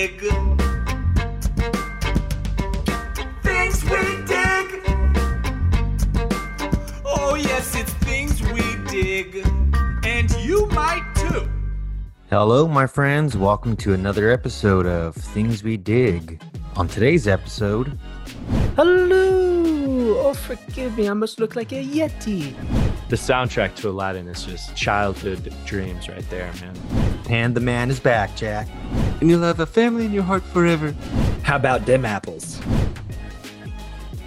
[0.00, 0.20] dig.
[3.42, 4.66] Things we dig.
[7.04, 9.44] Oh, yes, it's things we dig.
[10.04, 11.50] And you might too.
[12.30, 13.36] Hello, my friends.
[13.36, 16.40] Welcome to another episode of Things We Dig.
[16.76, 17.98] On today's episode,
[18.76, 20.30] Hello!
[20.30, 21.10] Oh, forgive me.
[21.10, 22.54] I must look like a Yeti.
[23.10, 26.76] The soundtrack to Aladdin is just childhood dreams right there, man.
[27.28, 28.68] and the man is back, Jack.
[29.20, 30.92] and you'll have a family in your heart forever.
[31.42, 32.60] How about them apples?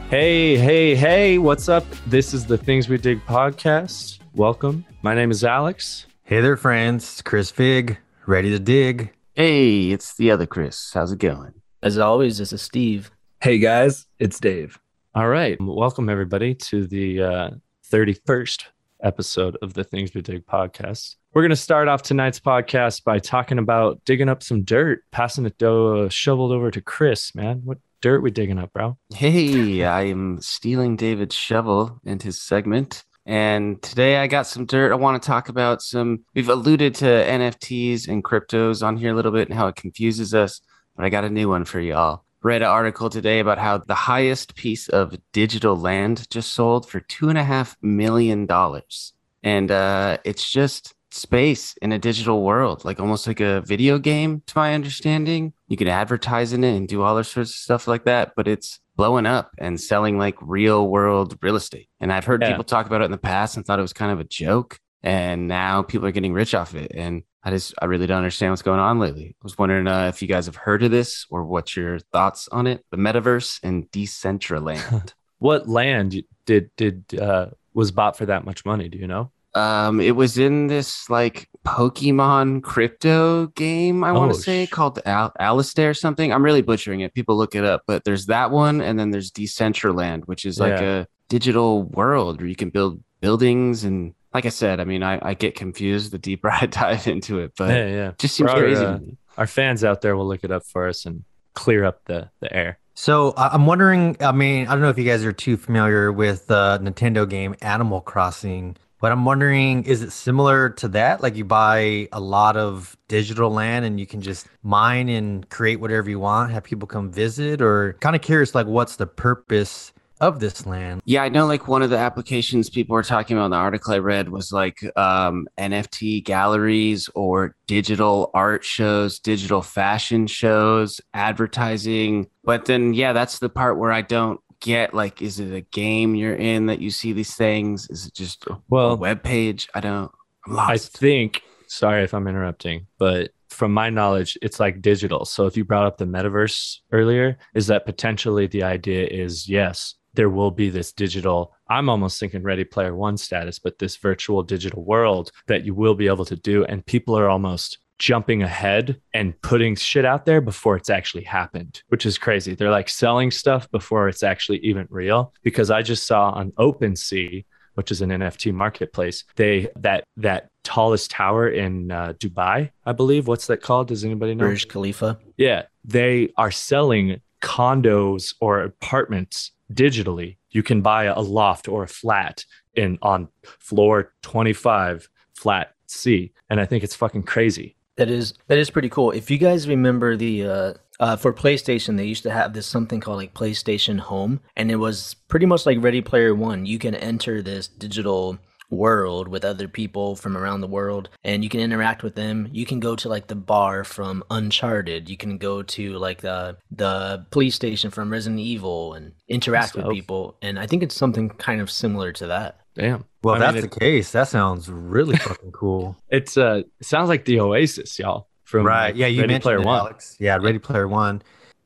[0.10, 1.86] Hey, hey, hey, what's up?
[2.08, 4.20] This is the Things We Dig podcast.
[4.36, 4.84] Welcome.
[5.02, 6.06] My name is Alex.
[6.26, 7.04] Hey there, friends.
[7.06, 9.14] It's Chris Fig, ready to dig.
[9.34, 10.92] Hey, it's the other Chris.
[10.94, 11.54] How's it going?
[11.82, 13.12] As always, this is Steve.
[13.40, 14.78] Hey guys, it's Dave.
[15.16, 15.56] All right.
[15.62, 17.50] Welcome, everybody, to the uh,
[17.90, 18.66] 31st
[19.04, 21.16] episode of the Things We Dig podcast.
[21.34, 25.46] We're going to start off tonight's podcast by talking about digging up some dirt, passing
[25.46, 27.62] it uh, shoveled over to Chris, man.
[27.64, 28.98] What dirt we digging up, bro?
[29.14, 33.04] Hey, I am stealing David's shovel and his segment.
[33.26, 34.92] And today I got some dirt.
[34.92, 36.26] I want to talk about some.
[36.36, 40.34] We've alluded to NFTs and cryptos on here a little bit and how it confuses
[40.34, 40.62] us,
[40.96, 42.26] but I got a new one for y'all.
[42.44, 47.00] Read an article today about how the highest piece of digital land just sold for
[47.00, 49.14] two and a half million dollars.
[49.44, 54.42] And uh, it's just space in a digital world, like almost like a video game,
[54.48, 55.54] to my understanding.
[55.70, 58.80] You can advertise in it and do all sorts of stuff like that, but it's
[58.98, 61.88] blowing up and selling like real world real estate.
[62.02, 62.50] And I've heard Yeah.
[62.50, 64.80] people talk about it in the past and thought it was kind of a joke.
[65.02, 66.92] And now people are getting rich off it.
[66.94, 69.36] And I just, I really don't understand what's going on lately.
[69.40, 72.48] I was wondering uh, if you guys have heard of this or what's your thoughts
[72.50, 72.86] on it.
[72.92, 75.14] The metaverse and Decentraland.
[75.40, 78.88] What land did did uh, was bought for that much money?
[78.88, 79.30] Do you know?
[79.56, 84.70] Um, it was in this like Pokemon crypto game, I want Oh, to say sh-
[84.70, 86.32] called Al- Alistair or something.
[86.32, 87.14] I'm really butchering it.
[87.14, 90.80] People look it up, but there's that one, and then there's Decentraland, which is like
[90.80, 91.00] Yeah.
[91.02, 93.84] a digital world where you can build buildings.
[93.84, 97.40] And like I said, I mean, I, I get confused the deeper I dive into
[97.40, 98.10] it, but yeah, yeah.
[98.10, 98.84] it just seems our, crazy.
[98.84, 99.00] uh.
[99.38, 101.24] Our fans out there will look it up for us and
[101.54, 102.80] clear up the the air.
[102.96, 104.18] So I- I'm wondering.
[104.20, 107.56] I mean, I don't know if you guys are too familiar with the Nintendo game
[107.62, 111.22] Animal Crossing, but I'm wondering, is it similar to that?
[111.22, 115.80] Like you buy a lot of digital land and you can just mine and create
[115.80, 119.92] whatever you want, have people come visit, or kind of curious, like what's the purpose
[120.28, 121.02] of this land?
[121.06, 123.94] Yeah, I know like one of the applications people were talking about in the article
[123.94, 132.28] I read was like um, NFT galleries or digital art shows, digital fashion shows, advertising.
[132.44, 136.16] But then, yeah, that's the part where I don't get like, is it a game
[136.16, 137.90] you're in that you see these things?
[137.90, 139.68] Is it just a, a Well, web page?
[139.74, 140.12] I don't,
[140.48, 141.42] I'm I think.
[141.68, 145.26] Sorry if I'm interrupting, but from my knowledge, it's like digital.
[145.26, 149.96] So if you brought up the metaverse earlier, is that potentially the idea is yes,
[150.14, 151.54] there will be this digital.
[151.68, 155.96] I'm almost thinking Ready Player One status, but this virtual digital world that you will
[155.96, 160.42] be able to do, and people are almost jumping ahead and putting shit out there
[160.42, 162.54] before it's actually happened, which is crazy.
[162.54, 165.34] They're like selling stuff before it's actually even real.
[165.42, 167.46] Because I just saw on OpenSea,
[167.76, 173.28] which is an NFT marketplace, they that that tallest tower in uh, Dubai, I believe.
[173.28, 173.88] What's that called?
[173.88, 174.48] Does anybody know?
[174.48, 175.20] Burj Khalifa.
[175.38, 180.38] Yeah, they are selling condos or apartments digitally.
[180.50, 186.60] You can buy a loft or a flat in on floor 25 flat C, and
[186.60, 187.76] I think it's fucking crazy.
[187.98, 189.12] That is that is pretty cool.
[189.12, 193.00] If you guys remember the uh, uh, for PlayStation, they used to have this something
[193.00, 196.66] called like PlayStation Home, and it was pretty much like Ready Player One.
[196.66, 198.40] You can enter this digital
[198.74, 202.66] world with other people from around the world and you can interact with them you
[202.66, 207.26] can go to like the bar from uncharted you can go to like the the
[207.32, 211.62] police station from resident evil and interact with people and i think it's something kind
[211.62, 213.06] of similar to that Damn.
[213.22, 215.96] Well, I if mean, that's it- the case, that sounds really fucking cool.
[216.10, 218.30] It's uh, it sounds like the Oasis, y'all.
[218.46, 218.88] From right?
[218.88, 219.80] like, Yeah, you Ready mentioned Player it, One.
[219.82, 220.18] Alex.
[220.20, 221.22] Yeah, Ready Player One.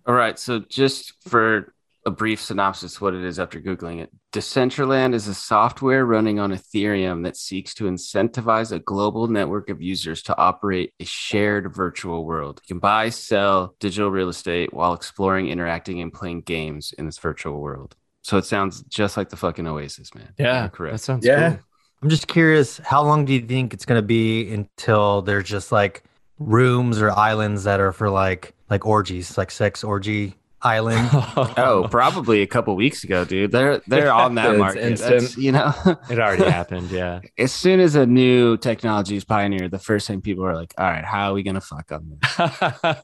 [0.05, 0.37] All right.
[0.37, 1.73] So, just for
[2.07, 6.51] a brief synopsis, what it is after Googling it Decentraland is a software running on
[6.53, 12.23] Ethereum that seeks to incentivize a global network of users to operate a shared virtual
[12.23, 12.61] world.
[12.63, 17.17] You can buy, sell digital real estate while exploring, interacting, and playing games in this
[17.17, 17.95] virtual world.
[18.21, 20.33] So, it sounds just like the fucking Oasis, man.
[20.37, 20.93] Yeah, You're correct.
[20.93, 21.49] that sounds Yeah.
[21.51, 21.59] cool.
[22.03, 26.03] I'm just curious, how long do you think it's gonna be until there's just like
[26.39, 30.35] rooms or islands that are for like like orgies, like sex orgy
[30.67, 31.09] island?
[31.57, 33.51] Oh, probably a couple weeks ago, dude.
[33.51, 34.83] They're they're on that It's market.
[34.83, 35.21] instant.
[35.21, 35.73] That's, you know,
[36.09, 36.91] it already happened.
[36.91, 37.21] Yeah.
[37.37, 40.85] as soon as a new technology is pioneered, the first thing people are like, "All
[40.85, 42.97] right, how are we gonna fuck on this?"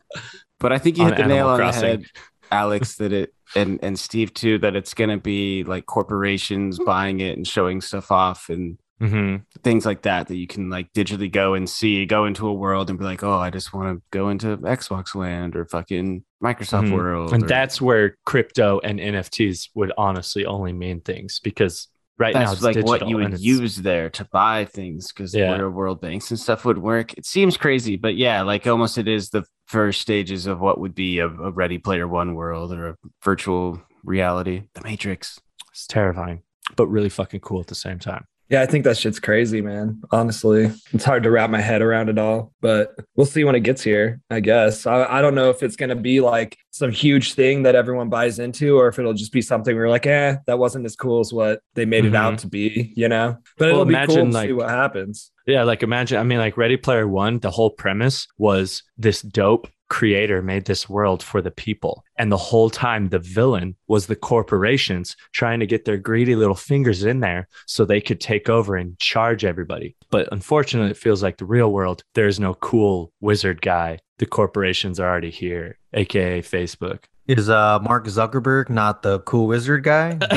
[0.59, 1.81] But I think you On hit the Animal nail on Crossing.
[1.81, 2.05] the head,
[2.51, 2.95] Alex.
[2.95, 4.57] That it and and Steve too.
[4.59, 8.77] That it's going to be like corporations buying it and showing stuff off and
[9.07, 10.27] hmm things like that.
[10.27, 13.23] That you can like digitally go and see, go into a world and be like,
[13.23, 16.93] oh, I just want to go into Xbox Land or fucking Microsoft Mhm.
[16.93, 17.33] World.
[17.33, 21.87] And or- that's where crypto and NFTs would honestly only mean things because
[22.19, 25.57] right now it's like what you would use there to buy things because Yeah.
[25.57, 27.13] where world banks and stuff would work.
[27.13, 30.93] It seems crazy, but yeah, like almost it is the first stages of what would
[30.93, 35.39] be a, a Ready Player One world or a virtual reality, the Matrix.
[35.71, 36.43] It's terrifying,
[36.75, 38.25] but really fucking cool at the same time.
[38.53, 39.99] Yeah, I think that shit's crazy, man.
[40.11, 43.61] Honestly, it's hard to wrap my head around it all, but we'll see when it
[43.61, 44.85] gets here, I guess.
[44.85, 48.09] I, I don't know if it's going to be like some huge thing that everyone
[48.09, 50.95] buys into or if it'll just be something where you're like, eh, that wasn't as
[50.95, 52.15] cool as what they made it Mhm.
[52.15, 53.37] out to be, you know?
[53.57, 55.31] But Well, it'll be cool imagine, to see what happens.
[55.47, 59.67] Yeah, like imagine, I mean, like Ready Player One, the whole premise was this dope
[59.89, 62.02] creator made this world for the people.
[62.17, 66.55] And the whole time, the villain was the corporations trying to get their greedy little
[66.55, 69.95] fingers in there so they could take over and charge everybody.
[70.11, 73.99] But unfortunately, it feels like the real world, there's no cool wizard guy.
[74.19, 77.05] The corporations are already here, AKA Facebook.
[77.25, 80.17] Is uh Mark Zuckerberg not the cool wizard guy?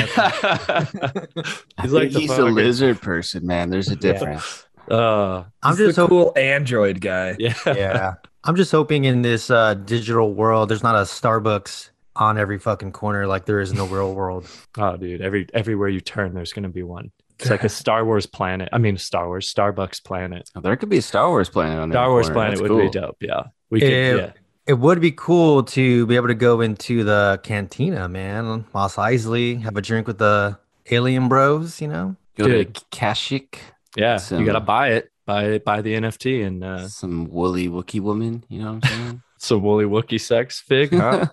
[1.83, 3.71] He's like like the he's a lizard person, man.
[3.71, 4.67] There's a difference.
[4.91, 6.17] Uh, I'm just the hoping.
[6.17, 7.37] cool Android guy.
[7.39, 7.55] yeah.
[7.67, 8.15] yeah,
[8.47, 12.93] I'm just hoping in this uh, digital world, there's not a Starbucks on every fucking
[12.93, 14.47] corner like there is in the real world.
[14.79, 17.11] Oh, dude, every everywhere you turn, there's gonna be one.
[17.39, 18.69] It's like a Star Wars planet.
[18.75, 20.51] I mean, Star Wars, Starbucks planet.
[20.55, 21.97] Oh, there could be a Star Wars planet on there.
[21.97, 23.17] Star Wars planet would be dope.
[23.21, 23.89] Yeah, we could.
[23.91, 24.17] Ew.
[24.19, 24.33] Yeah,
[24.67, 28.67] It would be cool to be able to go into the cantina, man.
[28.75, 30.59] Mos Eisley, have a drink with the
[30.91, 32.17] alien bros, you know?
[32.37, 32.75] Go to Dude.
[32.93, 33.57] Kashyyyk,
[33.97, 34.19] yeah.
[34.19, 35.11] Some- you gotta buy it.
[35.27, 35.65] Buy it.
[35.65, 38.45] Buy the NFT and uh, some woolly wookie woman.
[38.49, 39.23] You know what I'm saying?
[39.39, 40.95] some woolly Wookie sex fig.
[40.95, 41.27] Huh?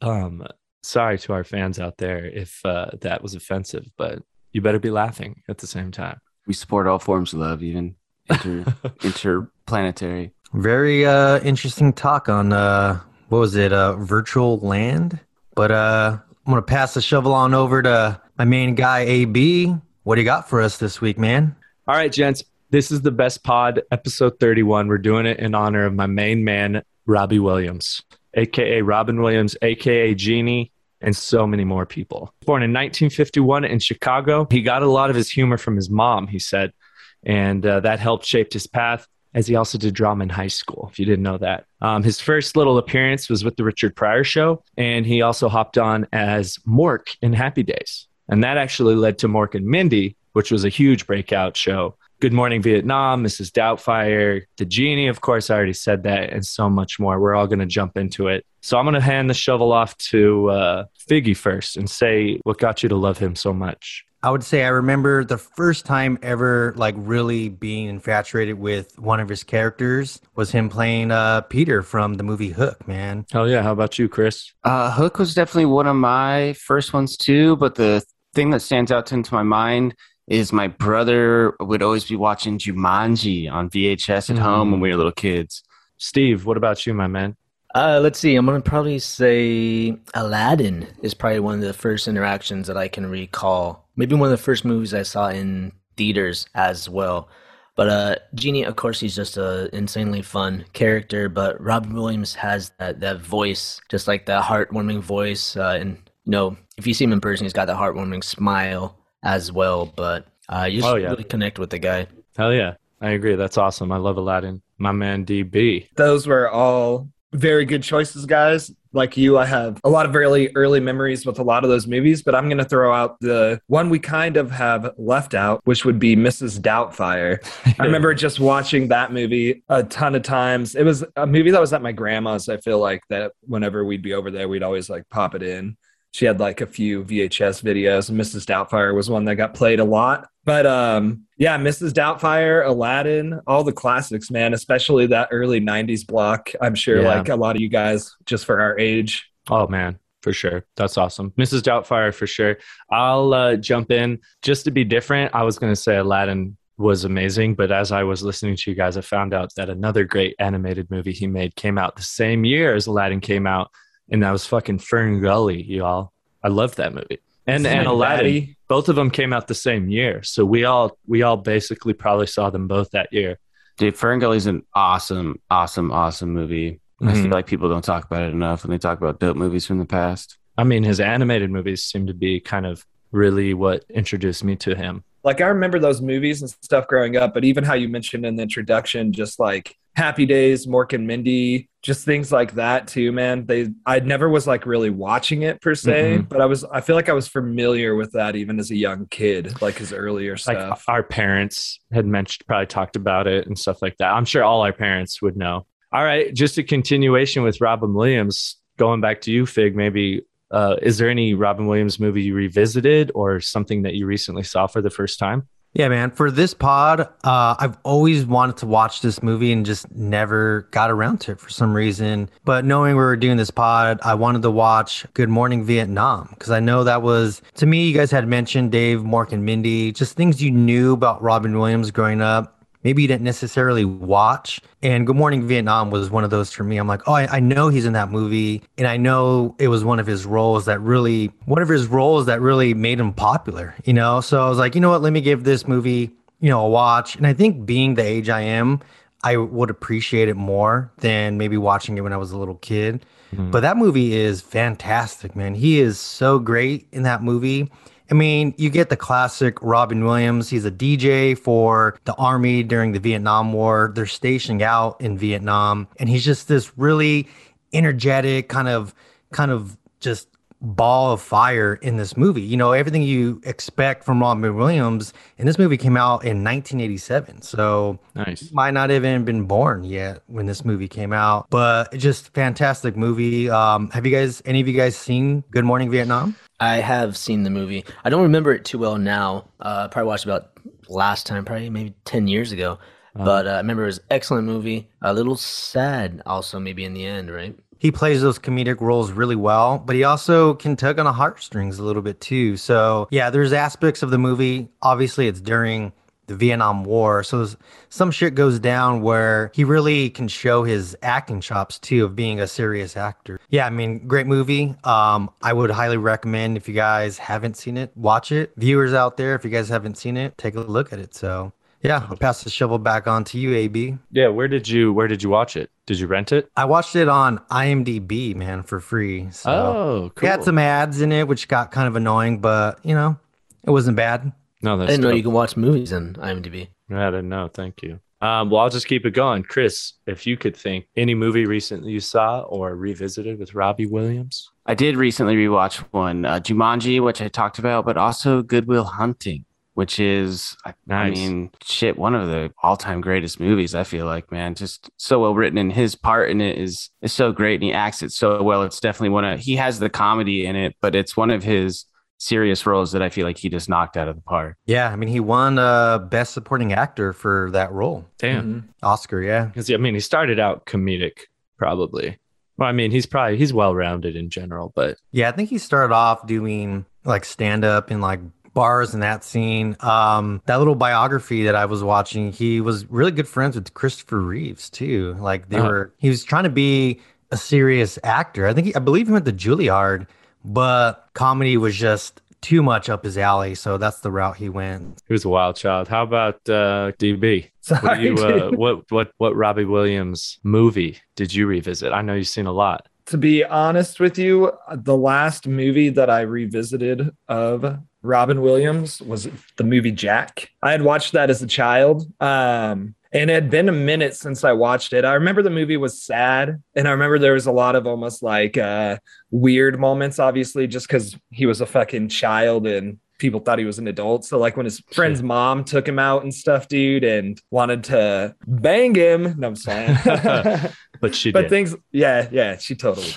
[0.00, 0.44] um,
[0.82, 4.22] sorry to our fans out there if uh, that was offensive, but
[4.52, 6.20] you better be laughing at the same time.
[6.46, 7.94] we support all forms of love, even
[8.28, 8.64] inter
[9.02, 10.32] interplanetary.
[10.54, 15.20] Very uh interesting talk on uh what was it, uh virtual land?
[15.54, 19.74] But uh I'm gonna pass the shovel on over to my main guy AB.
[20.04, 21.54] What do you got for us this week, man?
[21.88, 22.44] All right, gents.
[22.68, 24.88] This is the best pod, episode 31.
[24.88, 28.02] We're doing it in honor of my main man, Robbie Williams,
[28.34, 30.70] aka Robin Williams, aka Genie,
[31.00, 32.34] and so many more people.
[32.44, 36.26] Born in 1951 in Chicago, he got a lot of his humor from his mom,
[36.26, 36.74] he said,
[37.22, 39.06] and uh, that helped shape his path.
[39.32, 41.64] As he also did drama in high school, if you didn't know that.
[41.80, 45.78] Um, his first little appearance was with the Richard Pryor Show, and he also hopped
[45.78, 48.08] on as Mork in Happy Days.
[48.28, 51.96] And that actually led to Mork and Mindy, which was a huge breakout show.
[52.20, 53.50] Good Morning Vietnam, Mrs.
[53.50, 57.18] Doubtfire, The Genie, of course, I already said that, and so much more.
[57.18, 58.46] We're all going to jump into it.
[58.60, 62.58] So I'm going to hand the shovel off to uh, Figgy first and say what
[62.58, 64.04] got you to love him so much.
[64.22, 69.18] I would say I remember the first time ever like really being infatuated with one
[69.18, 73.26] of his characters was him playing uh Peter from the movie Hook, man.
[73.32, 73.62] Hell yeah.
[73.62, 74.52] How about you, Chris?
[74.62, 78.04] Uh, Hook was definitely one of my first ones too, but the
[78.34, 79.94] thing that stands out to, into my mind
[80.28, 84.96] is my brother would always be watching Jumanji on VHS at home when we were
[84.96, 85.62] little kids.
[85.96, 87.34] Steve, what about you, my man?
[87.74, 88.36] Uh, let's see.
[88.36, 93.06] I'm gonna probably say Aladdin is probably one of the first interactions that I can
[93.06, 93.88] recall.
[93.96, 97.28] Maybe one of the first movies I saw in theaters as well.
[97.74, 101.28] But uh, Genie, of course, he's just a insanely fun character.
[101.28, 105.56] But Robin Williams has that that voice, just like that heartwarming voice.
[105.56, 105.90] Uh, and
[106.24, 109.86] you know, if you see him in person, he's got that heartwarming smile as well.
[109.86, 111.10] But uh, you just Oh, yeah.
[111.10, 112.06] really connect with the guy.
[112.36, 112.74] Hell yeah.
[113.00, 113.36] I agree.
[113.36, 113.92] That's awesome.
[113.92, 114.60] I love Aladdin.
[114.78, 115.88] My man, DB.
[115.96, 118.72] Those were all very good choices, guys.
[118.92, 121.86] Like you, I have a lot of really early memories with a lot of those
[121.86, 125.60] movies, but I'm going to throw out the one we kind of have left out,
[125.64, 126.58] which would be Mrs.
[126.58, 127.38] Doubtfire.
[127.78, 130.74] I remember just watching that movie a ton of times.
[130.74, 132.48] It was a movie that was at my grandma's.
[132.48, 135.76] I feel like that whenever we'd be over there, we'd always like pop it in.
[136.12, 138.44] She had like a few VHS videos, Mrs.
[138.46, 140.28] Doubtfire was one that got played a lot.
[140.44, 141.92] But um, yeah, Mrs.
[141.92, 146.50] Doubtfire, Aladdin, all the classics, man, especially that early 90s block.
[146.62, 147.08] I'm sure Yeah.
[147.18, 149.28] like a lot of you guys, just for our age.
[149.50, 150.64] Oh man, for sure.
[150.76, 151.32] That's awesome.
[151.38, 151.60] Mrs.
[151.60, 152.56] Doubtfire for sure.
[152.90, 155.34] I'll uh, jump in just to be different.
[155.34, 158.76] I was going to say Aladdin was amazing, but as I was listening to you
[158.76, 162.44] guys, I found out that another great animated movie he made came out the same
[162.44, 163.70] year as Aladdin came out,
[164.10, 166.12] and that was fucking Fern Gully, y'all.
[166.42, 167.18] I love that movie.
[167.46, 170.98] And Isn't and Aladdin, both of them came out the same year, so we all
[171.06, 173.38] we all basically probably saw them both that year.
[173.78, 176.80] Dude, Ferngully's an awesome, awesome, awesome movie.
[177.00, 177.22] I Mhm.
[177.22, 179.78] feel like people don't talk about it enough when they talk about dope movies from
[179.78, 180.36] the past.
[180.58, 184.74] I mean, his animated movies seem to be kind of really what introduced me to
[184.74, 185.04] him.
[185.24, 188.36] Like I remember those movies and stuff growing up, but even how you mentioned in
[188.36, 193.46] the introduction, just like Happy Days, Mork and Mindy, just things like that too, man.
[193.46, 196.22] They I never was like really watching it per se, mm-hmm.
[196.28, 199.06] but I was I feel like I was familiar with that even as a young
[199.06, 200.84] kid, like his earlier Like stuff.
[200.86, 204.12] our parents had mentioned, probably talked about it and stuff like that.
[204.12, 205.66] I'm sure all our parents would know.
[205.92, 208.56] All right, just a continuation with Robin Williams.
[208.76, 213.10] Going back to you, Fig, maybe uh, is there any Robin Williams movie you revisited
[213.14, 215.48] or something that you recently saw for the first time?
[215.74, 216.10] Yeah, man.
[216.10, 220.90] For this pod, uh, I've always wanted to watch this movie and just never got
[220.90, 222.30] around to it for some reason.
[222.44, 226.50] But knowing we were doing this pod, I wanted to watch Good Morning Vietnam because
[226.50, 230.16] I know that was, to me, you guys had mentioned Dave, Mork, and Mindy, just
[230.16, 232.57] things you knew about Robin Williams growing up.
[232.88, 234.62] Maybe you didn't necessarily watch.
[234.82, 236.78] And Good Morning Vietnam was one of those for me.
[236.78, 238.62] I'm like, oh, I, I know he's in that movie.
[238.78, 242.24] And I know it was one of his roles that really, one of his roles
[242.24, 244.22] that really made him popular, you know?
[244.22, 245.02] So I was like, you know what?
[245.02, 247.14] Let me give this movie, you know, a watch.
[247.14, 248.80] And I think being the age I am,
[249.22, 253.04] I would appreciate it more than maybe watching it when I was a little kid.
[253.34, 253.50] Mm-hmm.
[253.50, 255.54] But that movie is fantastic, man.
[255.54, 257.70] He is so great in that movie.
[258.10, 260.48] I mean, you get the classic Robin Williams.
[260.48, 263.92] He's a DJ for the army during the Vietnam War.
[263.94, 267.28] They're stationing out in Vietnam, and he's just this really
[267.72, 268.94] energetic kind of,
[269.32, 270.28] kind of just
[270.60, 272.40] ball of fire in this movie.
[272.42, 275.12] You know, everything you expect from Robin Williams.
[275.38, 278.50] And this movie came out in 1987, so Nice.
[278.52, 281.46] might not even been born yet when this movie came out.
[281.50, 283.48] But just fantastic movie.
[283.48, 286.34] Um, have you guys, any of you guys seen Good Morning Vietnam?
[286.60, 287.84] I have seen the movie.
[288.04, 289.48] I don't remember it too well now.
[289.60, 290.50] Uh, I probably watched about
[290.88, 292.78] last time, probably maybe 10 years ago.
[293.14, 294.88] But uh, I remember it was an excellent movie.
[295.02, 297.58] A little sad, also, maybe in the end, right?
[297.78, 301.78] he plays those comedic roles really well, but he also can tug on the heartstrings
[301.78, 302.56] a little bit too.
[302.56, 304.68] So yeah, there's aspects of the movie.
[304.82, 305.92] Obviously, it's during
[306.28, 307.46] the Vietnam War, so
[307.88, 312.40] some shit goes down where he really can show his acting chops too of being
[312.40, 313.40] a serious actor.
[313.50, 314.74] Yeah, I mean, great movie.
[314.84, 318.52] Um, I would highly recommend if you guys haven't seen it, watch it.
[318.56, 321.14] Viewers out there, if you guys haven't seen it, take a look at it.
[321.14, 321.52] So.
[321.82, 323.96] Yeah, I'll pass the shovel back on to you, AB.
[324.10, 325.70] Yeah, where did you where did you watch it?
[325.86, 326.50] Did you rent it?
[326.56, 329.30] I watched it on IMDb, man, for free.
[329.30, 332.94] So oh, we had some ads in it, which got kind of annoying, but you
[332.94, 333.16] know,
[333.62, 334.32] it wasn't bad.
[334.62, 336.68] No, I didn't know you can watch movies on IMDb.
[336.90, 337.48] I didn't know.
[337.48, 338.00] Thank you.
[338.20, 339.44] Um, well, I'll just keep it going.
[339.44, 344.50] Chris, if you could think any movie recently you saw or revisited with Robbie Williams.
[344.66, 348.84] I did recently rewatch one, uh, Jumanji, which I talked about, but also Good Will
[348.84, 353.76] Hunting, which is, I, I mean, shit, one of the all-time greatest movies.
[353.76, 357.12] I feel like, man, just so well written, and his part in it is is
[357.12, 358.64] so great, and he acts it so well.
[358.64, 361.84] It's definitely one of he has the comedy in it, but it's one of his
[362.18, 364.56] serious roles that I feel like he just knocked out of the park.
[364.66, 368.44] Yeah, I mean, he won uh, Best Supporting Actor for that role, Damn.
[368.62, 368.64] Mhm.
[368.82, 369.22] Oscar.
[369.22, 371.12] Yeah, Because I mean, he started out comedic,
[371.56, 372.18] probably.
[372.56, 375.28] Well, I mean, he's probably he's well rounded in general, but yeah.
[375.28, 378.20] I think he started off doing like stand up in like
[378.52, 379.76] bars and that scene.
[379.80, 384.18] Um, that little biography that I was watching, he was really good friends with Christopher
[384.20, 385.14] Reeves too.
[385.20, 385.64] Like they Oh.
[385.66, 388.48] were, he was trying to be a serious actor.
[388.48, 390.08] I think he, I believe he went to Juilliard,
[390.48, 393.54] but comedy was just too much up his alley.
[393.54, 395.02] So that's the route he went.
[395.06, 395.88] he was a wild child.
[395.88, 397.50] How about uh, DB?
[397.68, 401.92] What, Sorry, do you, uh, what what what Robbie Williams movie did you revisit?
[401.92, 402.88] I know you've seen a lot.
[403.06, 409.28] to be honest with you, the last movie that I revisited of Robin Williams was
[409.56, 410.50] the movie Jack.
[410.62, 412.10] I had watched that as a child.
[412.20, 415.04] Um, and it had been a minute since I watched it.
[415.04, 418.22] I remember the movie was sad, and I remember there was a lot of almost
[418.22, 418.98] like uh,
[419.30, 423.78] weird moments, obviously, just because he was a fucking child and people thought he was
[423.80, 424.24] an adult.
[424.24, 428.34] So, like when his friend's mom took him out and stuff, dude, and wanted to
[428.46, 429.34] bang him.
[429.38, 429.96] No, I'm saying.
[431.00, 431.50] But she but did.
[431.50, 433.06] things, yeah, yeah, she totally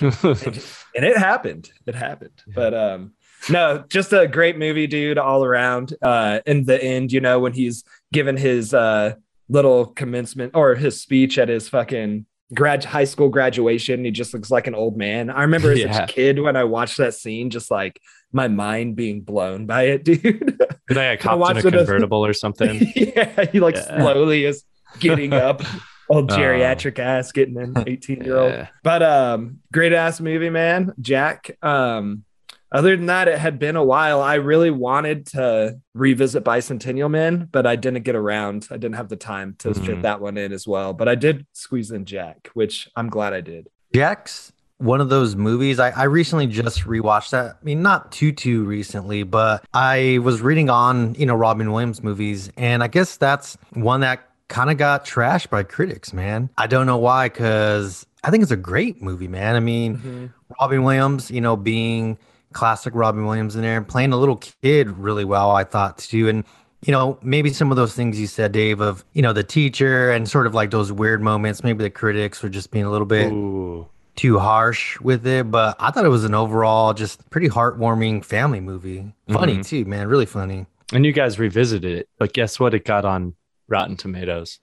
[0.94, 1.70] and it happened.
[1.86, 2.42] It happened.
[2.54, 3.12] But um
[3.50, 5.94] no, just a great movie, dude, all around.
[6.02, 9.14] Uh in the end, you know, when he's given his uh
[9.48, 14.50] little commencement or his speech at his fucking grad high school graduation, he just looks
[14.50, 15.30] like an old man.
[15.30, 16.04] I remember as Yeah.
[16.04, 18.00] a kid when I watched that scene, just like
[18.32, 20.58] my mind being blown by it, dude.
[20.88, 22.92] Did I hopped in a convertible or something?
[22.94, 23.98] yeah, he like Yeah.
[24.02, 24.64] slowly is
[25.00, 25.62] getting up.
[26.08, 26.36] Old Oh.
[26.36, 28.52] geriatric ass getting an 18 year old.
[28.52, 28.68] Yeah.
[28.82, 30.92] But um, great ass movie, man.
[31.00, 31.56] Jack.
[31.62, 32.24] Um,
[32.72, 34.20] other than that, it had been a while.
[34.20, 38.68] I really wanted to revisit Bicentennial Man, but I didn't get around.
[38.70, 39.86] I didn't have the time to Mhm.
[39.86, 40.92] fit that one in as well.
[40.92, 43.68] But I did squeeze in Jack, which I'm glad I did.
[43.94, 45.78] Jack's one of those movies.
[45.78, 47.56] I, I recently just rewatched that.
[47.60, 52.02] I mean, not too too recently, but I was reading on you know Robin Williams
[52.02, 56.12] movies, and I guess that's one that kind of got trashed by critics.
[56.12, 59.56] Man, I don't know why, because I think it's a great movie, man.
[59.56, 60.26] I mean, Mm-hmm.
[60.60, 62.18] Robin Williams, you know, being
[62.52, 66.28] classic Robin Williams in there and playing a little kid really well, I thought too.
[66.28, 66.44] And,
[66.84, 70.10] you know, maybe some of those things you said, Dave, of, you know, the teacher
[70.10, 73.06] and sort of like those weird moments, maybe the critics were just being a little
[73.06, 73.86] bit Ooh.
[74.16, 75.50] too harsh with it.
[75.50, 79.12] But I thought it was an overall just pretty heartwarming family movie.
[79.28, 79.66] Funny Mhm.
[79.66, 80.08] too, man.
[80.08, 80.66] Really funny.
[80.92, 82.74] And you guys revisited it, but guess what?
[82.74, 83.34] It got on
[83.68, 84.58] Rotten Tomatoes.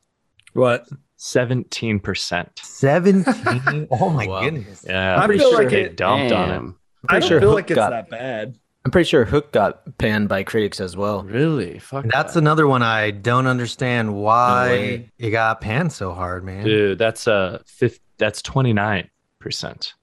[0.54, 0.88] What?
[1.18, 2.48] 17%.
[2.62, 3.88] 17.
[3.92, 4.42] oh my Wow.
[4.42, 4.86] goodness.
[4.88, 5.22] Yeah.
[5.22, 6.74] I pretty feel sure like they it- dumped on it.
[7.08, 7.16] Damn.
[7.16, 8.56] I Pretty don't sure feel Hook like it's got- that bad.
[8.86, 11.24] I'm pretty sure Hook got panned by critics as well.
[11.24, 11.80] Really?
[11.80, 12.06] Fuck.
[12.06, 12.40] That's that.
[12.40, 15.10] another one I don't understand why way.
[15.20, 16.64] it got panned so hard, man.
[16.64, 19.10] Dude, that's uh fifth that's 29%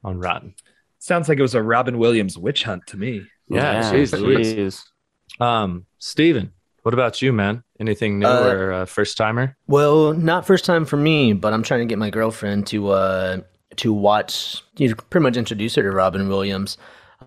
[0.05, 0.55] on Rotten.
[0.99, 3.27] Sounds like it was a Robin Williams witch hunt to me.
[3.49, 4.55] Yeah, jeez Louise.
[4.55, 5.41] jeez.
[5.43, 7.63] Um, Steven, what about you, man?
[7.81, 9.57] Anything new Uh, or uh, first timer?
[9.67, 13.39] Well, not first time for me, but I'm trying to get my girlfriend to uh
[13.79, 14.63] to watch.
[14.77, 16.77] You pretty much introduce her to Robin Williams.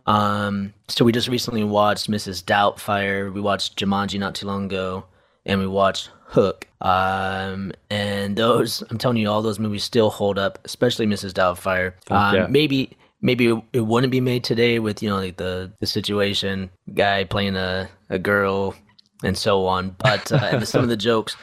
[0.05, 2.43] Um, so we just recently watched Mrs.
[2.43, 3.33] Doubtfire.
[3.33, 5.05] We watched Jumanji not too long ago,
[5.45, 6.67] and we watched Hook.
[6.81, 11.31] Um, and those, I'm telling you, all those movies still hold up, especially Mrs.
[11.33, 11.93] Doubtfire.
[12.11, 12.47] Um, yeah.
[12.47, 12.95] maybe.
[13.21, 17.25] Maybe it, it wouldn't be made today with you know like the the situation guy
[17.25, 18.75] playing a, a girl
[19.25, 21.35] and so on, but uh, and some of the jokes.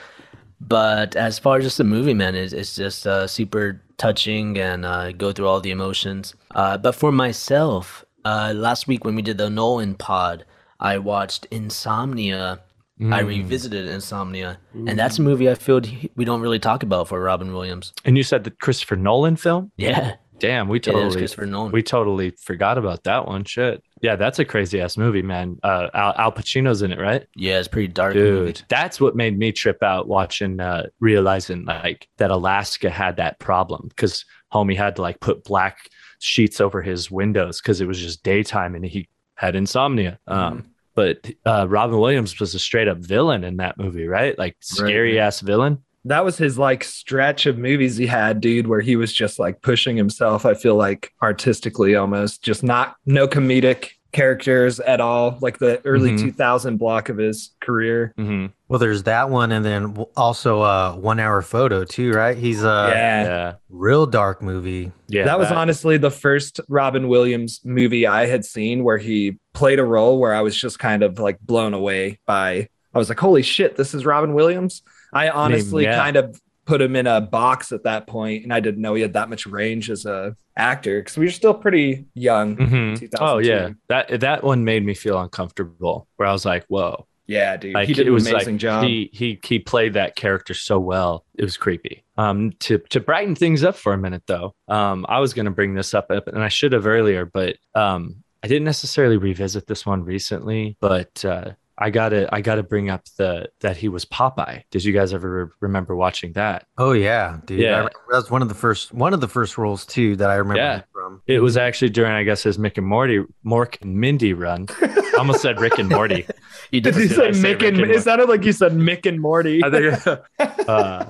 [0.60, 4.84] But as far as just the movie, man, it's, it's just uh, super touching and
[4.84, 6.34] uh, go through all the emotions.
[6.54, 10.44] Uh, but for myself, uh, last week when we did the Nolan pod,
[10.80, 12.60] I watched Insomnia.
[12.98, 13.26] I Mm.
[13.26, 15.82] revisited Insomnia, and that's a movie I feel
[16.14, 17.92] we don't really talk about for Robin Williams.
[18.06, 19.70] And you said the Christopher Nolan film?
[19.76, 21.72] Yeah, Damn, we totally Christopher Nolan.
[21.72, 23.44] we totally forgot about that one.
[23.44, 23.82] Shit.
[24.02, 25.58] Yeah, that's a crazy ass movie, man.
[25.62, 27.26] Uh, Al, Al Pacino's in it, right?
[27.34, 28.52] yeah, it's pretty dark movie.
[28.52, 33.38] Dude, that's what made me trip out watching, uh, realizing like that Alaska had that
[33.38, 35.78] problem because homie had to like put black
[36.18, 40.18] sheets over his windows because it was just daytime and he had insomnia.
[40.26, 44.38] Um, but uh, Robin Williams was a straight up villain in that movie, right?
[44.38, 45.84] Like scary ass villain.
[46.06, 49.60] That was his like stretch of movies he had, dude, where he was just like
[49.62, 50.46] pushing himself.
[50.46, 56.12] I feel like artistically almost just not no comedic characters at all, like the early
[56.12, 56.20] Mhm.
[56.20, 58.14] 2000 block of his career.
[58.16, 62.36] hmm Well, there's that one, and then w- also uh, one hour photo too, right?
[62.36, 63.22] He's a yeah.
[63.24, 63.52] Yeah.
[63.68, 64.90] real dark movie.
[65.08, 65.24] Yeah.
[65.24, 69.84] that was honestly the first Robin Williams movie I had seen where he played a
[69.84, 72.68] role where I was just kind of like blown away by.
[72.94, 74.82] I was like, holy shit, this is Robin Williams.
[75.12, 75.96] I honestly yeah.
[75.96, 79.02] kind of put him in a box at that point, and I didn't know he
[79.02, 82.56] had that much range as a actor because we were still pretty young.
[82.56, 83.14] Mhm.
[83.18, 86.08] Oh yeah, that that one made me feel uncomfortable.
[86.16, 88.84] Where I was like, "Whoa!" Yeah, dude, Like he did an amazing like job.
[88.84, 91.24] he he he played that character so well.
[91.34, 92.04] It was creepy.
[92.16, 95.74] Um, to to brighten things up for a minute though, um, I was gonna bring
[95.74, 100.04] this up, and I should have earlier, but um, I didn't necessarily revisit this one
[100.04, 104.62] recently, but uh, I gotta I gotta bring up the that he was Popeye.
[104.70, 106.66] Did you guys ever re- remember watching that?
[106.78, 107.60] Oh yeah, dude.
[107.60, 107.66] Yeah.
[107.72, 110.36] I remember that's one of the first one of the first roles too that I
[110.36, 110.82] remember Yeah.
[110.92, 111.20] from.
[111.26, 114.66] It was actually during I guess his Mick and Morty Mork and Mindy run.
[114.80, 116.26] I almost said Rick and Morty.
[116.72, 117.78] You Did did you say I say Mick and?
[117.80, 119.62] And It sounded like you said Mick and Morty.
[119.62, 120.18] I think,
[120.68, 121.04] uh,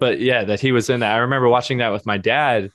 [0.00, 1.14] but yeah, that he was in that.
[1.14, 2.70] I remember watching that with my dad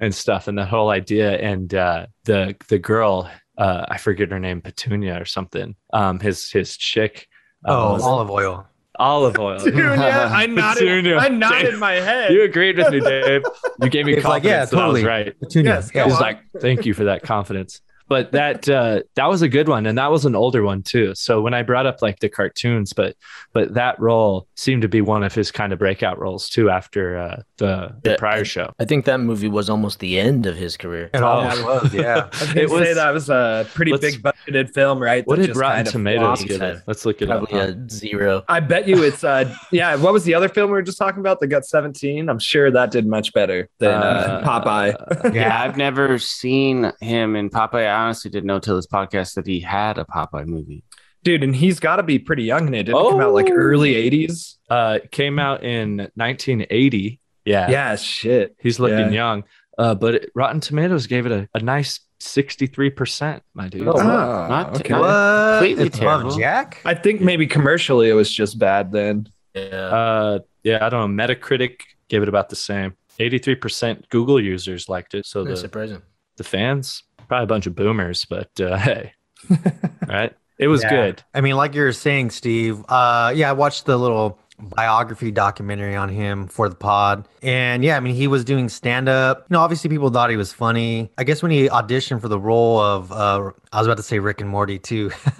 [0.00, 1.38] and stuff, and the whole idea.
[1.38, 5.74] And uh, the the girl, uh, I forget her name, Petunia or something.
[5.92, 7.28] Um, his his chick.
[7.64, 8.66] Oh, um, Olive Oyl.
[8.98, 9.58] Olive Oyl.
[9.64, 10.80] Petunia, I nodded.
[10.80, 11.18] Petunia.
[11.18, 12.32] I nodded Dave, my head.
[12.32, 13.42] You agreed with me, Dave.
[13.82, 15.40] You gave me It's like, confidence yeah, that I was right.
[15.40, 15.74] Petunia.
[15.74, 16.20] Yes, He's on.
[16.20, 17.80] like, thank you for that confidence.
[18.08, 21.14] But that uh, that was a good one, and that was an older one too.
[21.14, 23.16] So when I brought up like the cartoons, but
[23.52, 27.18] but that role seemed to be one of his kind of breakout roles too after
[27.18, 28.72] uh, the, the Yeah, Pryor show.
[28.80, 31.10] I think that movie was almost the end of his career.
[31.12, 32.28] It almost was, yeah.
[32.32, 35.26] I was gonna It was- say that was a pretty big budgeted film, right?
[35.26, 36.48] What did Rotten Tomatoes flopped.
[36.48, 36.82] give it?
[36.86, 37.48] Let's look at it up.
[37.50, 37.74] Probably huh?
[37.86, 38.42] a zero.
[38.48, 39.96] I bet you it's uh yeah.
[39.96, 42.28] What was the other film we were just talking about that got 17?
[42.28, 44.94] I'm sure that did much better than uh, Popeye.
[45.24, 47.97] Uh, Yeah, I've never seen him in Popeye.
[47.98, 50.84] I honestly didn't know till this podcast that he had a Popeye movie.
[51.24, 52.84] Dude, and he's got to be pretty young And it.
[52.84, 53.54] Didn't it come out like Oh.
[53.54, 54.56] early 80s?
[54.70, 57.20] uh, came out in 1980.
[57.44, 58.54] Yeah, Yeah, shit.
[58.60, 59.10] he's looking Yeah.
[59.10, 59.44] young.
[59.78, 63.86] Uh, but it- Rotten Tomatoes gave it a, a nice 63%, my dude.
[63.88, 64.48] Oh, wow.
[64.48, 64.90] not okay.
[64.92, 65.58] not- What?
[65.58, 66.36] completely It's above terrible.
[66.38, 66.80] Jack?
[66.84, 69.28] I think maybe commercially it was just bad then.
[69.54, 69.62] Yeah.
[69.76, 71.24] Uh, yeah, I don't know.
[71.26, 72.94] Metacritic gave it about the same.
[73.18, 75.26] 83% Google users liked it.
[75.26, 76.02] So That's the, surprising.
[76.36, 79.12] the fans, probably a bunch of boomers, but uh, hey,
[80.06, 80.34] right?
[80.58, 80.88] It was Yeah.
[80.88, 81.22] good.
[81.34, 82.84] I mean, like you were saying, Steve.
[82.88, 87.96] Uh, yeah, I watched the little biography documentary on him for the pod, and yeah,
[87.96, 89.46] I mean, he was doing stand up.
[89.48, 91.10] You know, obviously, people thought he was funny.
[91.18, 94.18] I guess when he auditioned for the role of, uh, I was about to say
[94.18, 95.10] Rick and Morty too,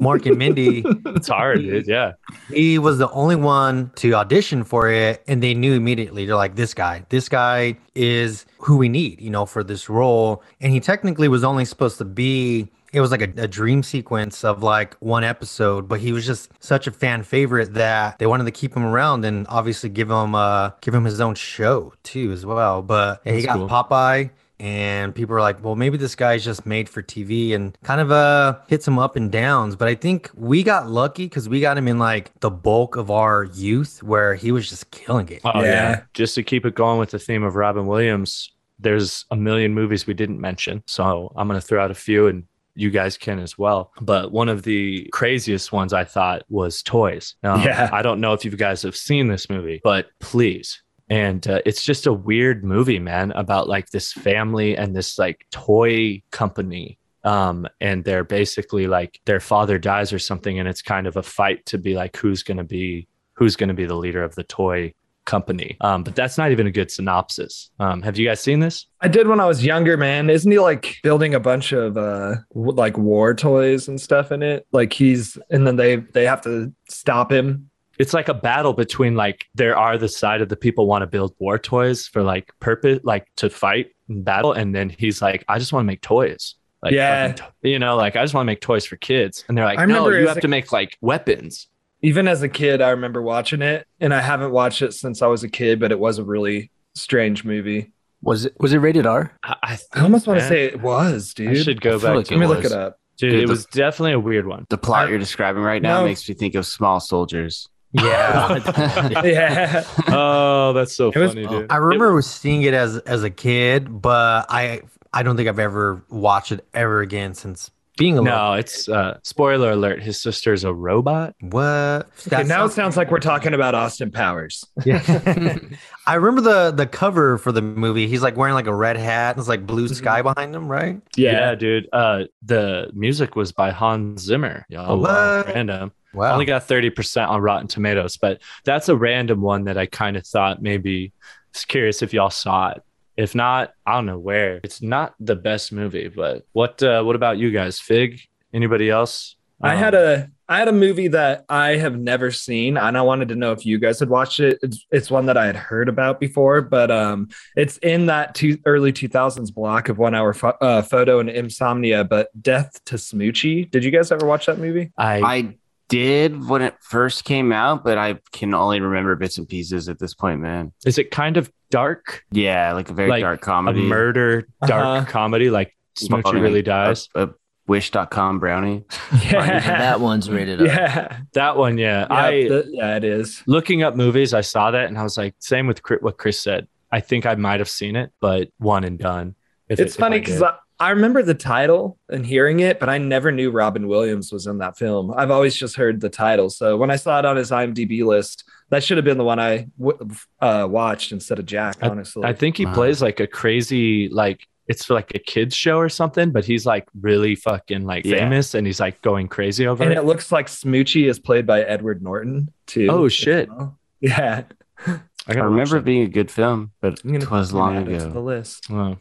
[0.00, 0.84] Mork and Mindy.
[1.14, 1.86] It's hard, dude.
[1.86, 2.12] Yeah.
[2.48, 6.56] he was the only one to audition for it and they knew immediately they're like
[6.56, 10.80] this guy this guy is who we need you know for this role and he
[10.80, 14.94] technically was only supposed to be it was like a, a dream sequence of like
[15.00, 18.74] one episode but he was just such a fan favorite that they wanted to keep
[18.76, 22.82] him around and obviously give him uh give him his own show too as well
[22.82, 23.68] but yeah, he got cool.
[23.68, 24.30] popeye
[24.62, 28.12] and people are like, well, maybe this guy's just made for TV and kind of
[28.12, 29.74] uh hits him up and downs.
[29.74, 33.10] But I think we got lucky because we got him in like the bulk of
[33.10, 35.40] our youth where he was just killing it.
[35.44, 35.64] Oh, yeah.
[35.64, 36.02] Yeah.
[36.14, 40.06] Just to keep it going with the theme of Robin Williams, there's a million movies
[40.06, 40.84] we didn't mention.
[40.86, 43.92] So I'm going to throw out a few and you guys can as well.
[44.00, 47.34] But one of the craziest ones I thought was Toys.
[47.42, 47.90] Now, Yeah.
[47.92, 50.82] I don't know if you guys have seen this movie, but please.
[51.10, 55.44] And uh, it's just a weird movie, man, about like this family and this like
[55.50, 56.98] toy company.
[57.24, 61.22] Um, and they're basically like their father dies or something, and it's kind of a
[61.22, 64.92] fight to be like who's gonna be who's gonna be the leader of the toy
[65.24, 65.76] company.
[65.80, 67.70] Um, but that's not even a good synopsis.
[67.78, 68.86] Um, have you guys seen this?
[69.00, 70.30] I did when I was younger, man.
[70.30, 74.42] Isn't he like building a bunch of uh w- like war toys and stuff in
[74.42, 74.66] it?
[74.72, 77.68] Like he's and then they they have to stop him.
[77.98, 81.06] It's like a battle between like there are the side of the people want to
[81.06, 85.44] build war toys for like purpose, like to fight and battle, and then he's like,
[85.48, 86.56] I just want to make toys.
[86.82, 87.32] Like, Yeah.
[87.34, 89.86] to- you know, like I just want to make toys for kids, and they're like,
[89.86, 91.68] no, you have to make like weapons.
[92.02, 95.26] Even as a kid, I remember watching it, and I haven't watched it since I
[95.28, 97.92] was a kid, but it was a really strange movie.
[98.22, 99.32] Was it was it rated R?
[99.42, 101.48] I, I, I almost want to say it was, dude.
[101.56, 102.16] I should go I back.
[102.16, 102.98] like to Let me it look it up.
[103.18, 104.66] Dude, Dude, it the- was definitely a weird one.
[104.68, 106.06] The plot I- you're describing right now No.
[106.06, 107.68] makes me think of small soldiers.
[107.94, 109.20] Yeah.
[109.24, 109.84] yeah.
[110.08, 111.66] oh, that's so It was- funny, dude.
[111.70, 116.02] I remember seeing it as as a kid, but I I don't think I've ever
[116.08, 120.02] watched it ever again since being a No, it's uh spoiler alert.
[120.02, 121.34] His sister's a robot.
[121.40, 124.64] what Okay, That now it sounds- sounds like we're talking about Austin Powers.
[124.84, 125.58] Yeah.
[126.06, 128.06] I remember the the cover for the movie.
[128.08, 129.36] He's like wearing like a red hat.
[129.38, 131.00] It's like blue sky behind him, right?
[131.16, 131.88] Yeah, dude.
[131.92, 134.64] Uh, the music was by Hans Zimmer.
[134.68, 135.44] Yeah, Oh, wow.
[135.44, 135.92] random.
[136.14, 136.32] Wow.
[136.32, 140.16] Only got thirty percent on Rotten Tomatoes, but that's a random one that I kind
[140.16, 141.12] of thought maybe.
[141.54, 142.82] Just curious if y'all saw it.
[143.16, 144.60] If not, I don't know where.
[144.64, 146.82] It's not the best movie, but what?
[146.82, 147.78] Uh, what about you guys?
[147.78, 148.20] Fig?
[148.54, 149.36] Anybody else?
[149.60, 153.00] I Um, had a I had a movie that I have never seen, and I
[153.02, 154.58] wanted to know if you guys had watched it.
[154.62, 158.58] It's, it's one that I had heard about before, but um, it's in that two,
[158.66, 162.04] early two thousands block of one hour pho- uh, photo and insomnia.
[162.04, 163.70] But Death to Smoochy.
[163.70, 164.90] Did you guys ever watch that movie?
[164.98, 165.54] I, I
[165.88, 169.98] did when it first came out, but I can only remember bits and pieces at
[169.98, 170.72] this point, man.
[170.84, 173.80] is it kind of dark, Yeah, like a very Like dark comedy.
[173.80, 175.04] a murder dark Uh-huh.
[175.10, 175.76] comedy, like
[176.08, 177.08] Well, I really dies?
[177.16, 177.28] A, a
[177.66, 178.84] wish.com brownie.
[179.24, 179.60] Yeah.
[179.60, 180.66] that one's rated R.
[180.66, 182.06] yeah, that one, yeah.
[182.08, 183.42] yeah, I the- yeah, it is.
[183.46, 186.38] looking up movies, I saw that and I was like, same with Chri- what Chris
[186.38, 186.68] said.
[186.92, 189.34] I think I might have seen it, but one and done.
[189.68, 190.44] If It's if funny because did.
[190.44, 194.46] I, I remember the title and hearing it, but I never knew Robin Williams was
[194.46, 195.14] in that film.
[195.16, 196.50] I've always just heard the title.
[196.50, 199.38] So when I saw it on his IMDb list, that should have been the one
[199.38, 201.76] I w- uh, watched instead of Jack.
[201.82, 202.74] Honestly, I think he Wow.
[202.74, 206.88] plays like a crazy, like it's like a kids show or something, but he's like
[207.00, 208.18] really fucking like Yeah.
[208.18, 209.98] famous and he's like going crazy over and it.
[209.98, 212.88] it looks like Smoochy is played by Edward Norton too.
[212.90, 213.48] Oh, shit.
[213.48, 213.78] well.
[214.00, 214.42] Yeah,
[214.86, 217.98] I, I remember it being a good film, but it was long ago.
[218.00, 218.66] to the list.
[218.68, 218.74] that.
[218.74, 218.98] Well,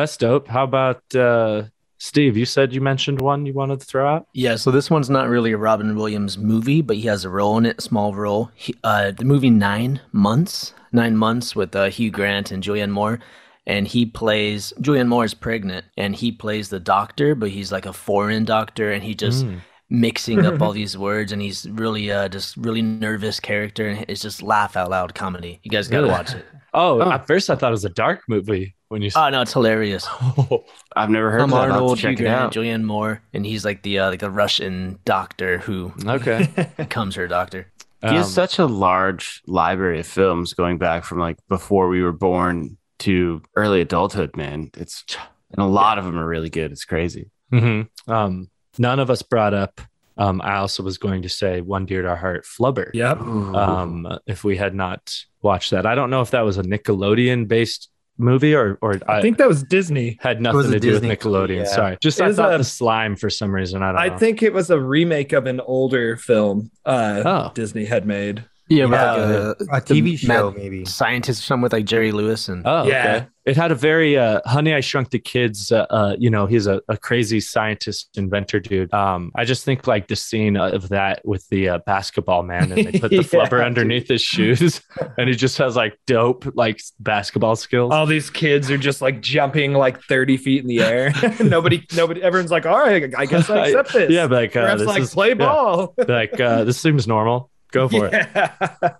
[0.00, 0.48] that's dope.
[0.48, 1.64] How about uh
[2.04, 2.36] Steve?
[2.36, 4.26] You said you mentioned one you wanted to throw out.
[4.34, 7.56] Yeah, so this one's not really a Robin Williams movie, but he has a role
[7.56, 8.50] in it, small role.
[8.54, 13.20] He, uh, the movie Nine Months, Nine Months with uh, Hugh Grant and Julianne Moore,
[13.66, 17.86] and he plays Julianne Moore is pregnant, and he plays the doctor, but he's like
[17.86, 19.60] a foreign doctor, and he just Mm.
[19.88, 24.20] mixing up all these words, and he's really uh, just really nervous character, and it's
[24.20, 25.58] just laugh out loud comedy.
[25.62, 26.44] You guys gotta watch it.
[26.74, 27.10] Oh, Oh.
[27.10, 29.10] at first I thought it was a dark movie when you.
[29.16, 30.06] Oh no, it's hilarious.
[30.96, 31.56] I've never heard Tom of that.
[31.56, 32.52] I'll have Arnold, to Hugh check Grant.
[32.52, 36.48] Julianne Moore, and he's like the uh, like a Russian doctor who okay.
[36.76, 37.70] becomes her doctor.
[38.02, 42.02] He Um, has such a large library of films going back from like before we
[42.02, 44.70] were born to early adulthood, man.
[44.76, 45.04] It's
[45.52, 46.72] and a lot of them are really good.
[46.72, 47.30] It's crazy.
[47.52, 47.88] mhm.
[48.08, 49.80] Um, none of us brought up
[50.16, 52.90] Um, I also was going to say One Dear to Our Heart, Flubber.
[52.94, 53.20] Yep.
[53.20, 57.48] Um, if we had not watched that, I don't know if that was a Nickelodeon
[57.48, 60.16] based movie or or I think that was Disney.
[60.20, 61.40] had nothing to do with Nickelodeon.
[61.40, 61.64] movie, yeah.
[61.64, 63.82] Sorry, just It I was thought a- the slime for some reason.
[63.82, 64.18] I don't I know.
[64.18, 67.52] think it was a remake of an older film uh, Oh.
[67.54, 68.44] Disney had made.
[68.68, 70.84] Yeah, with Yeah, like a, a the TV show, maybe.
[70.84, 72.98] Scientist, or something with like Jerry Lewis and Oh, Yeah.
[73.16, 73.26] okay.
[73.44, 75.70] It had a very uh, Honey, I Shrunk the Kids.
[75.70, 78.92] Uh, uh, you know, he's a, a crazy scientist inventor dude.
[78.94, 82.86] Um, I just think like the scene of that with the uh, basketball man, and
[82.86, 84.80] they put the Yeah, flubber underneath his shoes,
[85.18, 87.92] and he just has like dope like basketball skills.
[87.92, 91.12] All these kids are just like jumping like 30 feet in the air.
[91.40, 94.10] nobody, nobody, everyone's like, all right, I guess I accept this.
[94.10, 95.94] yeah, but like uh, this like, is play yeah, ball.
[96.08, 97.50] like uh, this seems normal.
[97.74, 98.12] Go for it.
[98.12, 98.52] Yeah.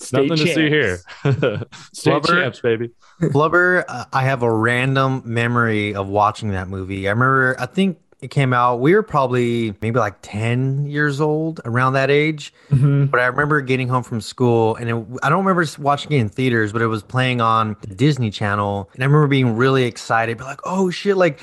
[0.00, 0.98] State Nothing to see here.
[1.24, 2.26] Flubber.
[2.28, 2.90] champs, baby.
[3.20, 7.08] Flubber, uh, I have a random memory of watching that movie.
[7.08, 11.60] I remember, I think it came out, we were probably maybe like 10 years old
[11.64, 12.54] around that age.
[12.70, 13.10] Mhm.
[13.10, 16.28] But I remember getting home from school and it, I don't remember watching it in
[16.28, 18.88] theaters, but it was playing on the Disney Channel.
[18.94, 21.40] And I remember being really excited, but like, oh shit, like,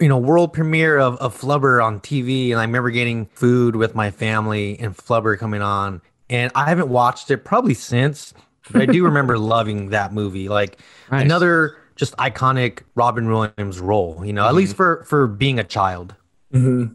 [0.00, 2.50] you know, world premiere of, of Flubber on TV.
[2.50, 6.00] And I remember getting food with my family and Flubber coming on.
[6.28, 8.32] And I haven't watched it probably since,
[8.70, 10.48] but I do remember loving that movie.
[10.48, 10.78] Like,
[11.10, 11.24] Nice.
[11.24, 16.14] another just iconic Robin Williams role, you know, at least for for being a child.
[16.54, 16.94] Mhm.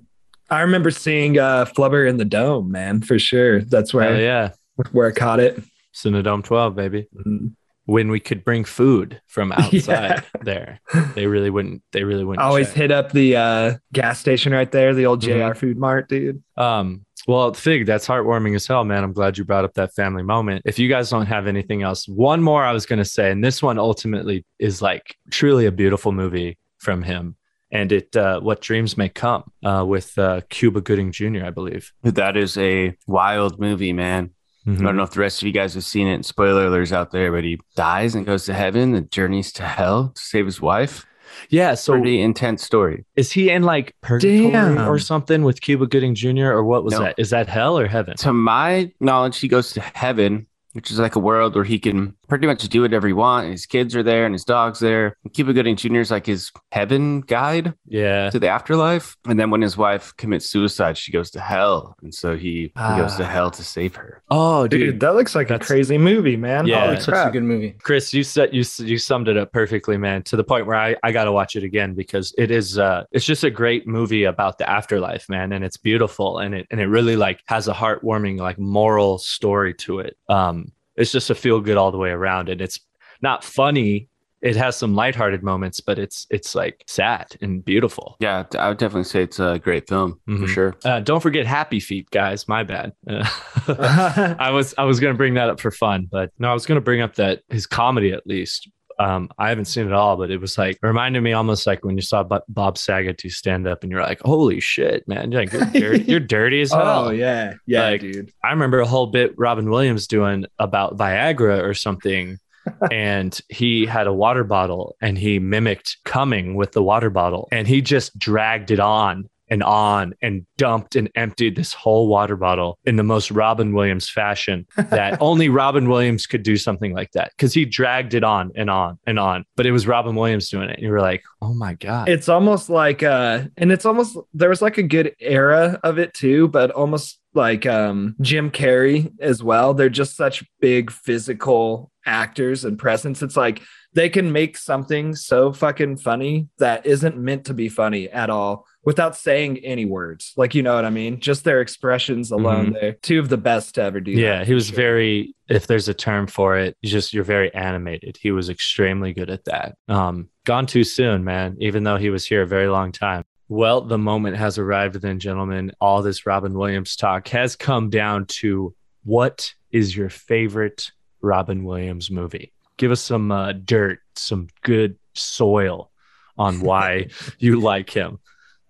[0.50, 3.62] I remember seeing uh, Flubber in the Dome, man, for sure.
[3.62, 4.52] That's where Hell yeah.
[4.94, 5.62] where I caught it.
[5.94, 7.08] Cinedome 12, baby.
[7.16, 7.52] Mhm.
[7.86, 10.80] When we could bring food from outside there.
[11.14, 11.82] They really wouldn't.
[11.92, 12.44] They really wouldn't.
[12.44, 12.76] Always check.
[12.76, 15.50] hit up the uh, gas station right there, the old Mhm.
[15.50, 16.42] JR Food Mart, dude.
[16.58, 17.06] Um.
[17.28, 19.04] Well, Fig, that's heartwarming as hell, man.
[19.04, 20.62] I'm glad you brought up that family moment.
[20.66, 23.64] If you guys don't have anything else, one more I was gonna say, and this
[23.64, 27.36] one ultimately is like truly a beautiful movie from him.
[27.72, 31.92] And it, uh, what dreams may come, uh, with uh, Cuba Gooding Jr., I believe.
[32.04, 34.30] That is a wild movie, man.
[34.68, 34.82] I Mhm.
[34.84, 36.26] don't know if the rest of you guys have seen it.
[36.26, 40.12] Spoiler alerts out there, but he dies and goes to heaven and journeys to hell
[40.16, 41.06] to save his wife.
[41.50, 41.74] Yeah.
[41.76, 43.06] So Pretty intense story.
[43.16, 44.88] is he in like purgatory Damn.
[44.90, 46.46] or something with Cuba Gooding Jr.
[46.48, 47.02] or what was No.
[47.02, 47.16] that?
[47.18, 48.16] Is that hell or heaven?
[48.18, 52.14] To my knowledge, he goes to heaven, which is like a world where he can
[52.28, 53.44] pretty much do whatever he wants.
[53.46, 55.16] And his kids are there and his dog's there.
[55.24, 55.98] And Cuba Gooding Jr.
[56.00, 58.30] is like his heaven guide Yeah.
[58.30, 59.16] to the afterlife.
[59.28, 61.96] And then when his wife commits suicide, she goes to hell.
[62.02, 63.28] And so he, he goes to Ah.
[63.30, 64.22] hell to save her.
[64.30, 65.00] Oh, Dude, dude.
[65.02, 66.66] that looks like a crazy movie, man.
[66.68, 66.82] Yeah.
[66.86, 67.76] Holy it's such a good movie.
[67.84, 70.24] Chris, you said you you summed it up perfectly, man.
[70.24, 73.04] To the point where I, I got to watch it again because it is uh
[73.12, 76.80] it's just a great movie about the afterlife, man, and it's beautiful and it and
[76.80, 80.18] it really like has a heartwarming like moral story to it.
[80.30, 82.80] Um, it's just a feel good all the way around, and it's
[83.22, 84.10] not funny.
[84.42, 88.16] It has some lighthearted moments, but it's it's like sad and beautiful.
[88.20, 90.48] Yeah, I would definitely say it's a great film for Mhm.
[90.48, 90.76] sure.
[90.86, 92.48] Uh, don't forget Happy Feet, guys.
[92.48, 92.92] My bad.
[93.10, 93.28] Uh,
[94.40, 96.82] I was I was gonna bring that up for fun, but no, I was gonna
[96.82, 98.70] bring up that his comedy at least.
[99.00, 101.96] Um, I haven't seen it all, but it was like reminded me almost like when
[101.96, 105.32] you saw Bob Saget do stand up, and you're like, "Holy shit, man!
[105.32, 108.32] You're, like, you're, dirty, you're dirty as hell." Oh yeah, yeah, Like- dude.
[108.44, 112.40] I remember a whole bit Robin Williams doing about Viagra or something.
[112.92, 117.68] and he had a water bottle and he mimicked coming with the water bottle and
[117.68, 122.80] he just dragged it on and on and dumped and emptied this whole water bottle
[122.86, 127.32] in the most Robin Williams fashion that only Robin Williams could do something like that
[127.38, 129.46] because he dragged it on and on and on.
[129.56, 130.76] But it was Robin Williams doing it.
[130.76, 132.10] And you were like, oh my God.
[132.10, 136.14] It's almost like uh and it's almost there was like a good era of it
[136.14, 139.74] too, but almost like um Jim Carrey as well.
[139.74, 143.22] They're just such big physical actors and presence.
[143.22, 143.62] It's like
[143.94, 148.66] they can make something so fucking funny that isn't meant to be funny at all
[148.86, 150.34] without saying any words.
[150.38, 151.20] Like you know what I mean?
[151.20, 152.74] Just their expressions alone.
[152.74, 154.76] They're two of the best to ever do that, yeah, he was sure.
[154.76, 158.18] very, if there's a term for it, just, you're very animated.
[158.22, 159.76] He was extremely good at that.
[159.90, 163.24] Um, gone too soon, man, even though he was here a very long time.
[163.48, 165.72] Well, the moment has arrived, then, gentlemen.
[165.80, 172.10] All this Robin Williams talk has come down to what is your favorite Robin Williams
[172.10, 172.54] movie?
[172.78, 175.92] Give us some uh, dirt, some good soil
[176.38, 178.20] on why you like him.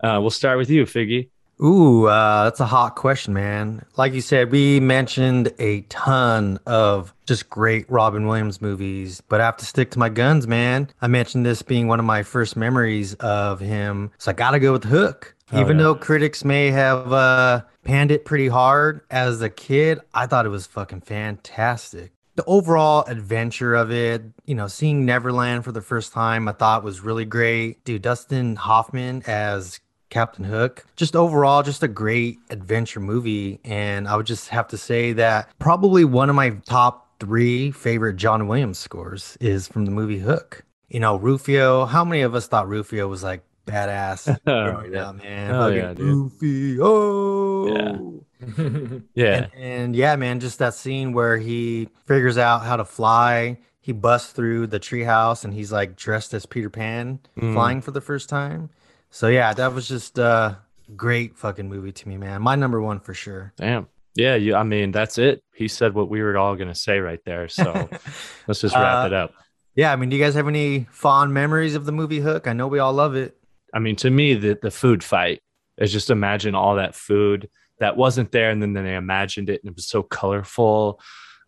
[0.02, 1.30] Uh, we'll start with you, Figgy.
[1.64, 3.86] Ooh, uh, that's a hot question, man.
[3.96, 9.46] Like you said, we mentioned a ton of just great Robin Williams movies, but I
[9.46, 10.90] have to stick to my guns, man.
[11.02, 14.74] I mentioned this being one of my first memories of him, so I gotta go
[14.74, 15.34] with Hook.
[15.54, 15.84] Oh, Even yeah.
[15.84, 20.50] though critics may have uh, panned it pretty hard as a kid, I thought it
[20.50, 22.12] was fucking fantastic.
[22.36, 26.84] The overall adventure of it, you know, seeing Neverland for the first time, I thought
[26.84, 27.86] was really great.
[27.86, 29.80] Dude, Dustin Hoffman as
[30.16, 30.86] Captain Hook.
[30.96, 33.60] Just overall, just a great adventure movie.
[33.66, 38.16] And I would just have to say that probably one of my top three favorite
[38.16, 40.64] John Williams scores is from the movie Hook.
[40.88, 44.40] You know, Rufio, how many of us thought Rufio was like badass?
[44.46, 45.10] growing yeah.
[45.10, 45.52] up, man.
[45.54, 46.00] Oh, yeah, dude.
[46.00, 47.68] Rufio.
[47.76, 47.98] Yeah.
[49.18, 53.58] And, and yeah, man, just that scene where he figures out how to fly.
[53.82, 57.54] He busts through the treehouse and he's like dressed as Peter Pan Mm.
[57.54, 58.70] flying for the first time.
[59.10, 60.58] So yeah, that was just a
[60.96, 62.42] great fucking movie to me, man.
[62.42, 63.54] My number one for sure.
[63.58, 63.88] Damn.
[64.16, 65.44] Yeah, you I mean, that's it.
[65.54, 67.48] He said what we were all gonna say right there.
[67.50, 67.90] So
[68.48, 69.34] let's just wrap Uh, it up.
[69.76, 72.48] Yeah, I mean, do you guys have any fond memories of the movie Hook?
[72.48, 73.38] I know we all love it.
[73.74, 75.42] I mean, to me, the the food fight
[75.78, 79.62] is just imagine all that food that wasn't there, and then, then they imagined it,
[79.62, 81.02] and it was so colorful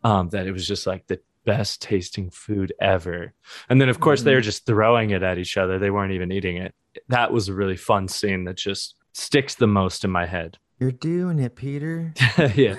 [0.04, 3.34] um, that it was just like the best tasting food ever.
[3.70, 6.34] And then, of course, they were just throwing it at each other; they weren't even
[6.34, 6.76] eating it.
[7.10, 10.58] That was a really fun scene that just sticks the most in my head.
[10.80, 12.14] You're doing it, Peter.
[12.56, 12.76] yeah,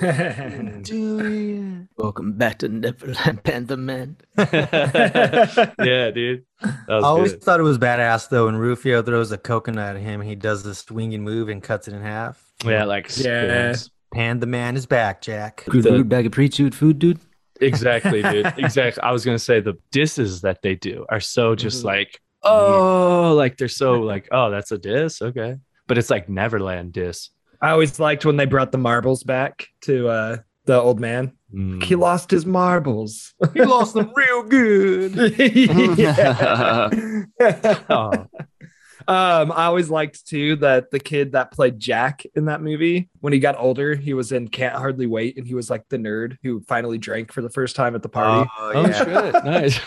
[0.82, 2.00] doing it.
[2.00, 4.16] Welcome back to Neverland, Panther Man.
[4.38, 6.44] yeah, dude.
[6.62, 7.42] I always good.
[7.42, 10.20] thought it was badass though when Rufio throws a coconut at him.
[10.20, 12.52] He does this swinging move and cuts it in half.
[12.64, 13.72] Yeah, like Yeah.
[13.72, 13.90] spoons.
[14.14, 15.62] Pan the man is back, Jack.
[15.64, 17.18] Food, The- food bag of pre-chewed food, dude.
[17.60, 18.46] Exactly, dude.
[18.56, 19.02] Exactly.
[19.02, 21.86] I was gonna say the disses that they do are so just Mhm.
[21.86, 25.56] like, oh, like they're so like, oh, that's a diss, okay.
[25.86, 27.30] But it's like Neverland diss.
[27.60, 31.32] I always liked when they brought the marbles back to uh, the old man.
[31.52, 31.82] Mm.
[31.82, 33.34] He lost his marbles.
[33.54, 35.14] He lost them real good.
[37.90, 38.26] Oh,
[39.08, 43.32] Um, I always liked too that the kid that played Jack in that movie, when
[43.32, 46.36] he got older, he was in Can't Hardly Wait, and he was like the nerd
[46.42, 48.50] who finally drank for the first time at the party.
[48.58, 49.32] Oh, oh yeah.
[49.32, 49.80] shit, nice.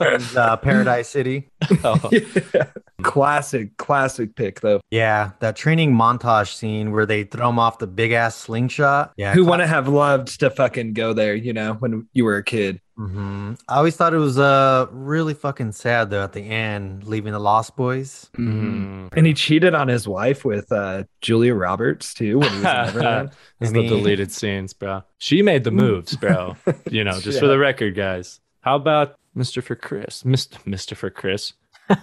[0.00, 1.50] And, uh, Paradise City.
[1.84, 2.10] Oh,
[2.54, 2.66] Yeah.
[3.02, 4.80] Classic, classic pick though.
[4.90, 9.12] Yeah, that training montage scene where they throw him off the big ass slingshot.
[9.16, 12.44] Yeah, Who wouldn't have loved to fucking go there, you know, when you were a
[12.44, 12.80] kid?
[12.96, 17.32] Hmm I always thought it was uh really fucking sad though at the end, leaving
[17.32, 18.30] the Lost Boys.
[18.36, 19.08] mm.
[19.16, 22.62] And he cheated on his wife with uh, Julia Roberts too when he was in
[22.94, 23.30] Neverland.
[23.60, 25.02] The deleted scenes, bro.
[25.18, 26.56] She made the moves, bro.
[26.90, 28.40] You know, just for the record, guys.
[28.60, 29.62] How about Mr.
[29.62, 30.22] for Chris?
[30.22, 30.58] Mr.
[30.64, 30.96] Mr.
[30.96, 31.52] for Chris.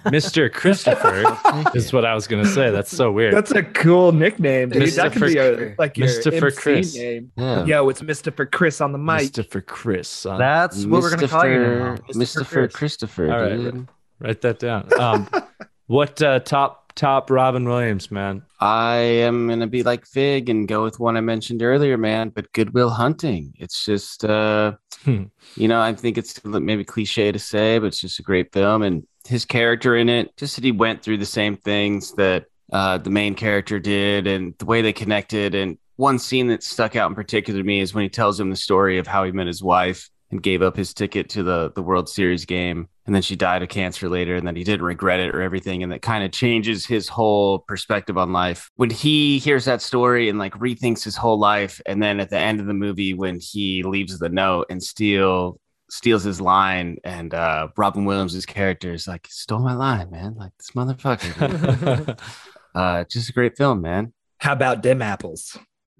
[0.05, 0.51] Mr.
[0.51, 1.23] Christopher
[1.75, 2.69] is what I was gonna say.
[2.69, 3.33] That's so weird.
[3.33, 4.89] That's a cool nickname, dude.
[4.93, 6.37] That could be a, like your Mr.
[6.39, 6.95] for MC Chris.
[6.95, 7.31] name.
[7.35, 7.65] Yeah.
[7.65, 8.35] Yo, it's Mr.
[8.35, 9.31] for Chris on the mic.
[9.31, 9.49] Mr.
[9.49, 10.37] for Chris, son.
[10.39, 12.45] That's what we're gonna call you now, Mr.
[12.45, 12.73] Chris.
[12.73, 13.57] Christopher, All right.
[13.57, 13.87] dude.
[14.19, 14.87] Write that down.
[14.99, 15.27] Um,
[15.87, 18.43] what uh, top top Robin Williams, man?
[18.59, 22.29] I am gonna be like Fig and go with one I mentioned earlier, man.
[22.29, 23.53] But Good Will Hunting.
[23.57, 24.73] It's just, uh,
[25.05, 25.23] Hmm.
[25.55, 28.83] you know, I think it's maybe cliche to say, but it's just a great film.
[28.83, 32.97] And his character in it, just that he went through the same things that uh,
[32.97, 35.55] the main character did, and the way they connected.
[35.55, 38.49] And one scene that stuck out in particular to me is when he tells him
[38.49, 41.71] the story of how he met his wife and gave up his ticket to the
[41.75, 42.87] the World Series game.
[43.05, 45.83] And then she died of cancer later and then he didn't regret it or everything.
[45.83, 48.69] And that kind of changes his whole perspective on life.
[48.75, 51.81] When he hears that story and like rethinks his whole life.
[51.85, 55.59] And then at the end of the movie when he leaves the note and steal
[55.91, 60.51] steals his line and uh Robin Williams' character is like stole my line man like
[60.57, 62.17] this motherfucker
[62.75, 65.57] uh just a great film man How about dim apples?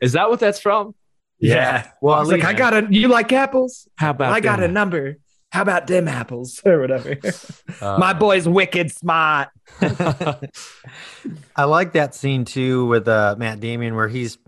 [0.00, 0.94] Is that what that's from?
[1.38, 1.90] Yeah.
[2.00, 2.86] Well, I was like, I got a.
[2.88, 3.86] You like apples?
[3.96, 4.72] How about I got a them?
[4.74, 5.18] number.
[5.50, 7.16] How about dim apples or whatever?
[7.80, 9.48] Uh, My boy's wicked smart.
[11.56, 14.38] I like that scene too with uh, Matt Damon where he's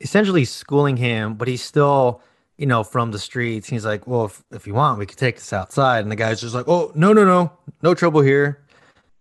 [0.00, 2.22] essentially schooling him, but he's still,
[2.58, 3.68] you know, from the streets.
[3.68, 6.40] He's like, "Well, if, if you want, we could take this outside." And the guy's
[6.40, 7.50] just like, "Oh, no, no, no,
[7.82, 8.62] no trouble here."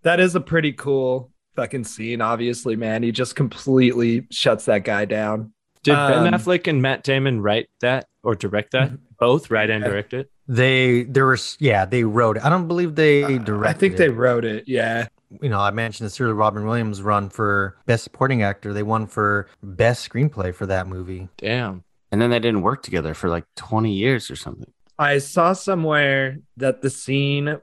[0.03, 2.21] That is a pretty cool fucking scene.
[2.21, 5.53] Obviously, man, he just completely shuts that guy down.
[5.83, 8.91] Did Um, Ben Affleck and Matt Damon write that or direct that?
[9.19, 10.29] Both write and direct it.
[10.47, 12.45] They there was yeah they wrote it.
[12.45, 13.79] I don't believe they directed I directed.
[13.79, 14.11] think they it.
[14.15, 14.63] wrote it.
[14.67, 15.07] Yeah.
[15.41, 16.35] you know I mentioned this earlier.
[16.35, 18.73] Robin Williams run for best supporting actor.
[18.73, 21.27] They won for best screenplay for that movie.
[21.37, 21.83] Damn.
[22.11, 26.39] And then they didn't work together for like 20 years or something I saw somewhere
[26.57, 27.57] that the scene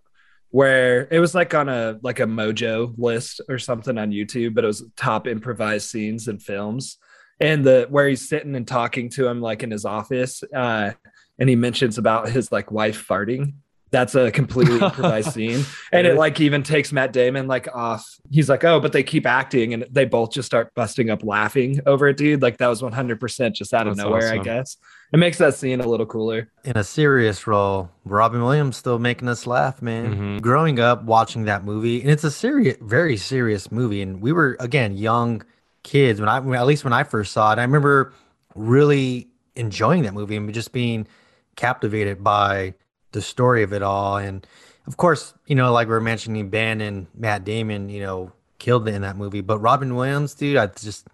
[0.50, 4.62] where it was like on a like a mojo list or something on YouTube, but
[4.62, 6.96] it was top improvised scenes and films.
[7.40, 10.92] And the where he's sitting and talking to him like in his office, uh,
[11.38, 13.54] and he mentions about his like wife farting.
[13.94, 15.64] That's a completely improvised scene.
[15.92, 18.04] And it like even takes Matt Damon like off.
[18.28, 21.80] He's like, oh, but they keep acting and they both just start busting up laughing
[21.86, 22.42] over it, dude.
[22.42, 24.76] Like that was 100% just out of That's nowhere, I guess.
[25.12, 26.50] It makes that scene a little cooler.
[26.64, 30.38] in a serious role, Robin Williams still making us laugh, man.
[30.38, 30.40] Mhm.
[30.42, 34.56] Growing up watching that movie, and it's a serious, very serious movie, and we were
[34.58, 35.44] again young
[35.84, 37.60] kids when I, at least when I first saw it.
[37.60, 38.12] I remember
[38.56, 41.06] really enjoying that movie and just being
[41.54, 42.74] captivated by
[43.14, 44.18] the story of it all.
[44.18, 44.46] And
[44.86, 48.86] of course, you know, like we are mentioning, Ben and Matt Damon, you know, killed
[48.86, 49.40] it in that movie.
[49.40, 51.06] But Robin Williams, dude, I just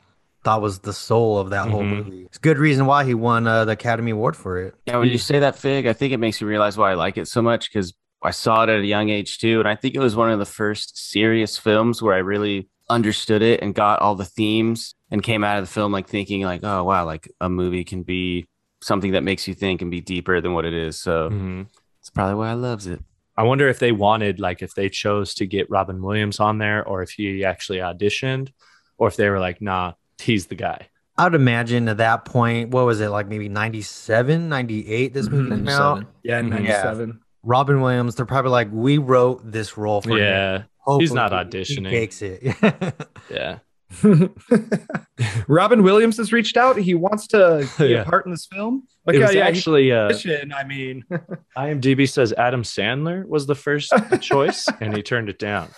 [0.42, 1.88] thought was the soul of that whole Mhm.
[2.04, 2.22] movie.
[2.24, 4.74] It's a good reason why he won uh, the Academy Award for it.
[4.86, 7.16] Yeah, when you say that, Fig, I think it makes you realize why I like
[7.18, 7.92] it so much because
[8.22, 9.60] I saw it at a young age too.
[9.60, 13.40] And I think it was one of the first serious films where I really understood
[13.42, 16.60] it and got all the themes and came out of the film like thinking like,
[16.64, 18.46] oh wow, like a movie can be
[18.82, 20.98] something that makes you think and be deeper than what it is.
[20.98, 21.66] So Mhm.
[22.00, 23.00] It's probably why I loves it.
[23.36, 26.84] I wonder if they wanted, like, if they chose to get Robin Williams on there,
[26.84, 28.52] or if he actually auditioned,
[28.98, 30.88] or if they were like, nah, he's the guy.
[31.16, 35.50] I would imagine at that point, what was it, like maybe 97, 98, this movie
[35.50, 35.94] came out?
[35.96, 36.12] 97.
[36.22, 36.48] Yeah, Mhm.
[36.50, 37.20] 97.
[37.42, 40.18] Robin Williams, they're probably like, we wrote this role for him.
[40.18, 41.86] Yeah, Hopefully not auditioning.
[41.86, 42.42] He takes it.
[43.30, 43.58] yeah.
[45.48, 46.76] Robin Williams has reached out.
[46.76, 48.02] He wants to be Yeah.
[48.02, 48.86] a part in this film.
[49.06, 51.04] Like, it yeah, was yeah, actually uh, he's I mean,
[51.56, 55.68] IMDb says Adam Sandler was the first choice, and he turned it down.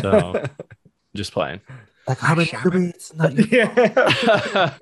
[0.00, 0.44] So
[1.14, 1.60] just playing.
[2.06, 3.46] like, how about it's not you.
[3.50, 4.74] yeah.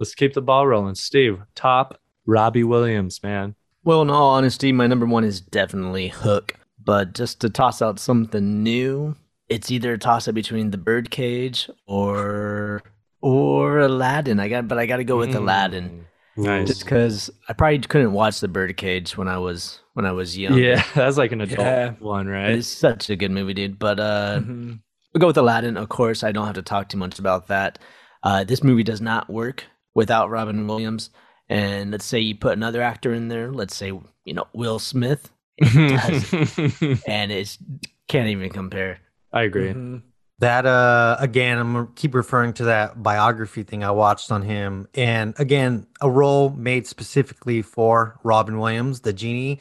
[0.00, 0.94] Let's keep the ball rolling.
[0.96, 3.54] Steve, top Robbie Williams, man.
[3.84, 6.54] Well, in all honesty, my number one is definitely Hook.
[6.82, 9.14] But just to toss out something new,
[9.48, 12.82] it's either a toss up between the Birdcage or
[13.20, 14.40] or Aladdin.
[14.40, 16.66] I got, but I got to go with Aladdin Mm, Nice.
[16.68, 20.58] just because I probably couldn't watch the Birdcage when I was when I was young.
[20.58, 21.90] Yeah, that's like an adult Yeah.
[22.00, 22.50] one, right?
[22.50, 23.78] It's such a good movie, dude.
[23.78, 24.80] But uh, Mhm.
[25.14, 26.24] We'll go with Aladdin, of course.
[26.24, 27.78] I don't have to talk too much about that.
[28.24, 29.62] Uh, this movie does not work
[29.94, 31.10] without Robin Williams.
[31.48, 33.92] And let's say you put another actor in there, let's say,
[34.24, 35.30] you know, Will Smith,
[35.62, 37.58] and it's
[38.08, 38.98] can't even compare.
[39.34, 39.74] I agree.
[39.74, 40.02] Mhm.
[40.40, 44.88] That uh again, I'm gonna keep referring to that biography thing I watched on him.
[44.94, 49.60] And again, a role made specifically for Robin Williams, the genie.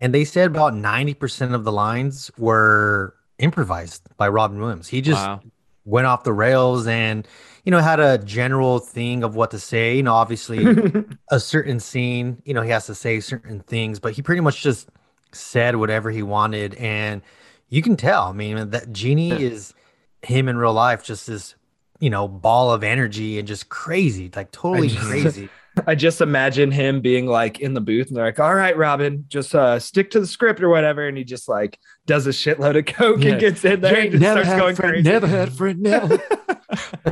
[0.00, 4.88] And they said about 90% of the lines were improvised by Robin Williams.
[4.88, 5.42] He just Wow.
[5.86, 7.28] went off the rails and
[7.64, 9.96] you know had a general thing of what to say.
[9.96, 10.78] You know, obviously
[11.30, 14.62] a certain scene, you know, he has to say certain things, but he pretty much
[14.62, 14.90] just
[15.32, 16.74] said whatever he wanted.
[16.76, 17.22] And
[17.68, 19.74] you can tell, I mean, that Genie is
[20.22, 21.54] him in real life, just this,
[22.00, 25.48] you know, ball of energy and just crazy, like totally just- crazy.
[25.88, 29.24] I just imagine him being like in the booth and they're like, all right, Robin,
[29.26, 31.08] just uh, stick to the script or whatever.
[31.08, 33.32] And he just like does a shitload of coke Yeah.
[33.32, 35.10] and gets in there and just starts going crazy.
[35.10, 36.18] had a friend, never.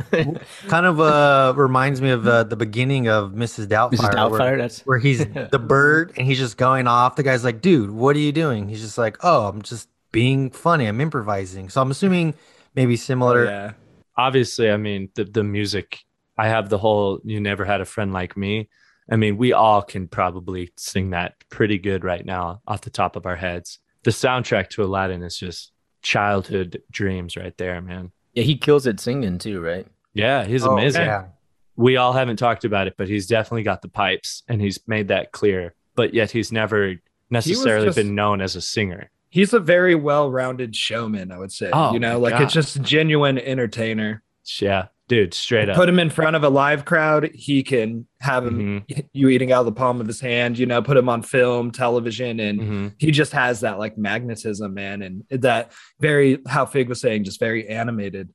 [0.67, 3.67] kind of uh reminds me of uh, the beginning of Mrs.
[3.67, 4.13] Doubtfire.
[4.13, 4.31] Mrs.
[4.31, 7.17] where- that's where he's the bird and he's just going off.
[7.17, 8.69] The guy's like, dude, what are you doing?
[8.69, 10.85] He's just like, oh, I'm just being funny.
[10.85, 11.67] I'm improvising.
[11.69, 12.33] So I'm assuming
[12.75, 13.41] maybe similar.
[13.47, 13.71] Oh, yeah.
[14.15, 15.99] Obviously, I mean the the music.
[16.37, 18.69] I have the whole "You Never Had a Friend Like Me."
[19.11, 23.17] I mean, we all can probably sing that pretty good right now off the top
[23.17, 23.79] of our heads.
[24.03, 28.11] The soundtrack to Aladdin is just childhood dreams right there, man.
[28.33, 29.85] yeah, he kills it singing too, right?
[30.13, 31.05] Yeah, he's Oh, amazing.
[31.05, 31.25] yeah.
[31.75, 35.07] we all haven't talked about it, but he's definitely got the pipes and he's made
[35.09, 35.73] that clear.
[35.95, 36.95] But yet he's never
[37.29, 39.09] necessarily just- been known as a singer.
[39.33, 41.71] He's a very well rounded showman, I would say.
[41.73, 42.43] Oh, you know, like God.
[42.43, 44.21] it's just genuine entertainer.
[44.61, 45.75] Yeah, dude, straight up.
[45.75, 49.51] Put him in front of a live crowd, he can have him Mhm, you eating
[49.51, 52.59] out of the palm of his hand, you know, put him on film, television, and
[52.59, 52.93] mhm.
[52.99, 57.39] he just has that like magnetism, man, and that very how Fig was saying, just
[57.39, 58.29] very animated.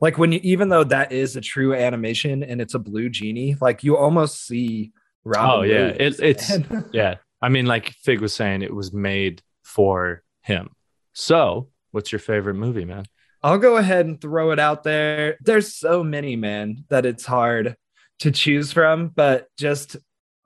[0.00, 3.56] Like when you, even though that is a true animation and it's a blue genie,
[3.60, 4.92] like you almost see.
[5.24, 5.86] Robin Oh, yeah.
[5.88, 6.60] It- it's-
[6.92, 7.16] Yeah.
[7.42, 10.70] I mean, like Fig was saying, it was made for him.
[11.12, 13.04] So, what's your favorite movie, man?
[13.42, 15.36] I'll go ahead and throw it out there.
[15.40, 17.76] There's so many, man, that it's hard
[18.20, 19.96] to choose from, but just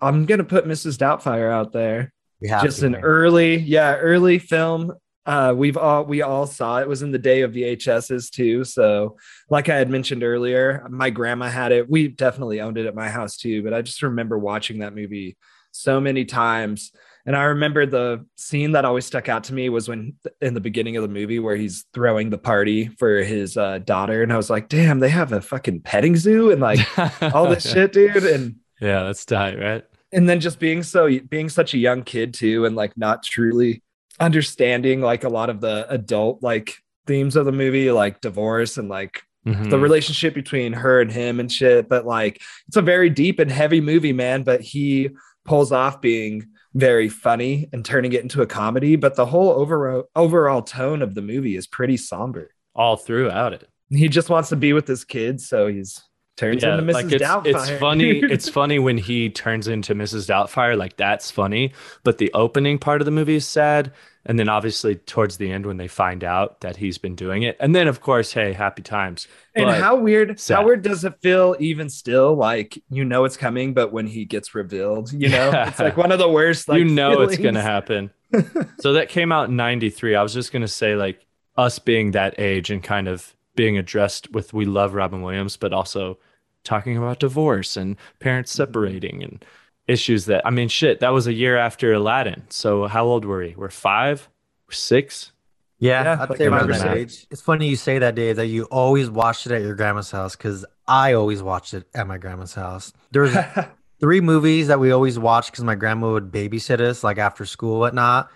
[0.01, 0.97] I'm gonna put Mrs.
[0.97, 2.13] Doubtfire out there.
[2.41, 3.03] We have just to, an man.
[3.03, 4.95] early, yeah, early film.
[5.27, 6.83] Uh, we've all we all saw it.
[6.83, 8.65] it was in the day of VHSs too.
[8.65, 9.17] So,
[9.51, 11.91] like I had mentioned earlier, my grandma had it.
[11.91, 13.63] We definitely owned it at my house too.
[13.63, 15.37] But I just remember watching that movie
[15.71, 16.93] so many times.
[17.29, 20.61] And I remember the scene that always stuck out to me was when in the
[20.63, 24.39] beginning of the movie where he's throwing the party for his uh, daughter, and I
[24.39, 26.81] was like, "Damn, they have a fucking petting zoo and like
[27.35, 29.85] all this shit, dude." And Yeah, that's tight, right?
[30.11, 33.83] and then just being so being such a young kid too and like not truly
[34.21, 36.77] understanding like a lot of the adult like
[37.07, 39.71] themes of the movie like divorce and like Mhm.
[39.71, 43.51] the relationship between her and him and shit but like it's a very deep and
[43.51, 45.11] heavy movie man but he
[45.45, 50.05] pulls off being very funny and turning it into a comedy but the whole overall
[50.15, 53.69] overall tone of the movie is pretty somber all throughout it.
[53.89, 56.03] he just wants to be with his kids so he's
[56.39, 56.93] turns into Mrs.
[56.95, 57.47] like it's, Doubtfire.
[57.47, 58.21] it's funny.
[58.31, 60.29] It's funny when he turns into Mrs.
[60.29, 60.77] Doubtfire.
[60.77, 61.73] Like that's funny.
[62.05, 63.93] But the opening part of the movie is sad,
[64.29, 67.57] and then obviously towards the end when they find out that he's been doing it,
[67.59, 69.27] and then of course, hey, happy times.
[69.57, 70.55] And how weird, sad.
[70.59, 72.35] how weird does it feel even still?
[72.37, 75.69] Like you know it's coming, but when he gets revealed, you know, Yeah.
[75.69, 76.69] it's like one of the worst.
[76.69, 78.11] Like, you know it's gonna happen.
[78.81, 80.15] so that came out in '93.
[80.15, 81.27] I was just gonna say like
[81.57, 85.73] us being that age and kind of being addressed with we love Robin Williams, but
[85.73, 86.19] also
[86.63, 88.57] talking about divorce and parents Mm-hmm.
[88.63, 89.45] separating and
[89.89, 92.45] issues that I mean, shit, that was a year after Aladdin.
[92.51, 93.55] So how old were we?
[93.57, 94.29] We're five,
[94.69, 95.33] we're six.
[95.81, 96.97] Yeah, Yeah, I'd like say around around that that.
[96.97, 97.27] age.
[97.31, 100.37] It's funny you say that, Dave, that you always watched it at your grandma's house
[100.37, 102.93] because I always watched it at my grandma's house.
[103.13, 103.37] There was
[104.01, 107.79] three movies that we always watched because my grandma would babysit us like after school
[107.79, 108.31] whatnot.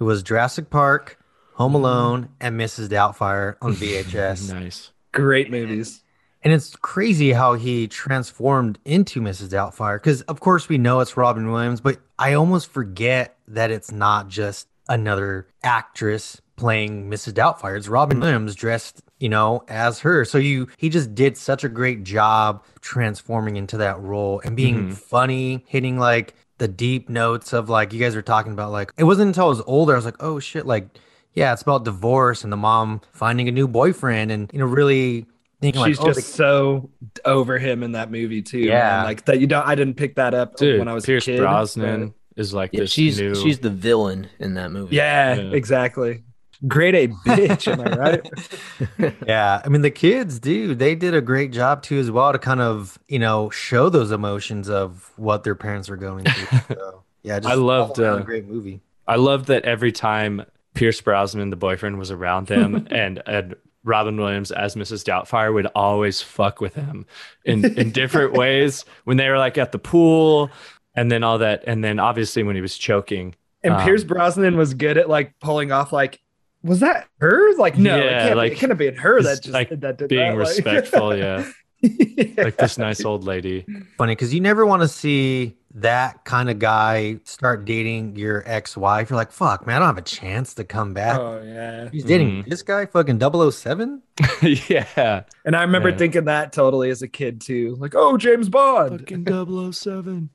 [0.00, 1.18] It was Jurassic Park,
[1.54, 1.76] Home mm-hmm.
[1.76, 2.88] Alone, and Mrs.
[2.88, 4.52] Doubtfire on VHS.
[4.58, 4.90] Nice.
[5.12, 6.02] Great movies.
[6.42, 9.48] And it's crazy how he transformed into Mrs.
[9.48, 9.96] Doubtfire.
[9.96, 14.28] Because, of course, we know it's Robin Williams, but I almost forget that it's not
[14.28, 17.32] just another actress playing Mrs.
[17.34, 17.76] Doubtfire.
[17.76, 20.24] It's Robin Williams dressed, you know, as her.
[20.24, 24.88] So you, he just did such a great job transforming into that role and being
[24.88, 24.94] Mhm.
[24.94, 28.72] funny, hitting like the deep notes of like you guys were talking about.
[28.72, 30.88] Like, it wasn't until I was older, I was like, oh shit, like,
[31.34, 35.26] yeah, it's about divorce and the mom finding a new boyfriend and, you know, really
[35.62, 36.90] She's like, oh, just the so
[37.24, 38.60] over him in that movie too.
[38.60, 38.78] Yeah.
[38.98, 39.04] man.
[39.04, 39.40] like that.
[39.40, 39.66] You don't.
[39.66, 41.36] I didn't pick that up Dude, when I was Pierce a kid.
[41.38, 44.94] Pierce Brosnan is like Yeah, this she's new she's the villain in that movie.
[44.96, 45.50] Yeah, Yeah.
[45.52, 46.22] exactly.
[46.66, 47.70] Great a bitch.
[47.72, 49.14] am I right?
[49.26, 52.38] Yeah, I mean the kids, dude, they did a great job too as well to
[52.38, 56.58] kind of you know show those emotions of what their parents were going through.
[56.76, 58.80] So yeah, just I loved, all uh, a great movie.
[59.08, 60.44] I loved that every time
[60.74, 63.56] Pierce Brosnan, the boyfriend, was around them, and and
[63.88, 65.02] Robin Williams as Mrs.
[65.04, 67.06] Doubtfire would always fuck with him
[67.44, 68.84] in in different ways.
[69.04, 70.50] When they were like at the pool,
[70.94, 73.34] and then all that, and then obviously when he was choking.
[73.64, 76.20] And Um, Pierce Brosnan was good at like pulling off like.
[76.64, 77.54] Was that her?
[77.56, 79.52] Like no, Yeah, it, can't like, be, it couldn't have been her that just, just
[79.54, 81.44] like, that did Being that, like- respectful, yeah,
[81.80, 82.34] Yeah.
[82.44, 83.64] like this nice old lady.
[83.96, 89.10] Funny because you never want to see that kind of guy start dating your ex-wife.
[89.10, 91.18] You're like, fuck, man, I don't have a chance to come back.
[91.18, 91.88] Oh yeah.
[91.92, 92.48] He's dating Mhm.
[92.50, 94.02] this guy, fucking 007?
[94.68, 95.96] yeah, And I remember Yeah.
[95.96, 97.76] thinking that totally as a kid too.
[97.78, 99.00] Like, oh, James Bond.
[99.00, 100.30] fucking 007.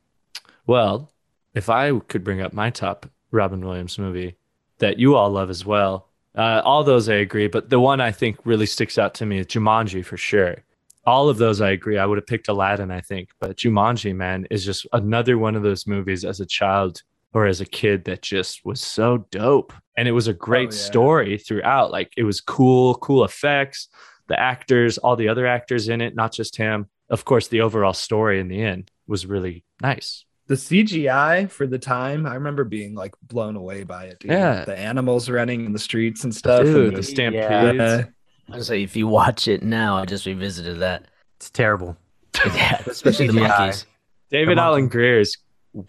[0.65, 1.11] Well,
[1.53, 4.37] if I could bring up my top Robin Williams movie
[4.79, 8.11] that you all love as well, uh, all those I agree, but the one I
[8.11, 10.57] think really sticks out to me is Jumanji for sure.
[11.05, 11.97] All of those I agree.
[11.97, 15.63] I would have picked Aladdin, I think, but Jumanji, man, is just another one of
[15.63, 17.01] those movies as a child
[17.33, 19.73] or as a kid that just was so dope.
[19.97, 20.77] And it was a great oh, yeah.
[20.77, 21.91] story throughout.
[21.91, 23.89] Like it was cool, cool effects,
[24.27, 26.87] the actors, all the other actors in it, not just him.
[27.09, 30.25] Of course, the overall story in the end was really nice.
[30.47, 34.19] The CGI for the time, I remember being like blown away by it.
[34.19, 34.31] Dude.
[34.31, 34.65] Yeah.
[34.65, 36.63] The animals running in the streets and stuff.
[36.63, 37.77] Dude, and the the- stampedes.
[37.77, 38.05] yeah.
[38.51, 41.05] I was say if you watch it now, I just revisited that.
[41.37, 41.97] It's terrible.
[42.45, 43.85] Yeah, especially the monkeys.
[44.29, 44.65] David Come on.
[44.65, 45.37] Alan Grier is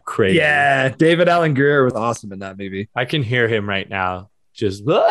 [0.05, 0.37] crazy.
[0.37, 2.89] Yeah, David Alan Grier was awesome in that movie.
[2.95, 4.31] I can hear him right now.
[4.53, 5.09] Just like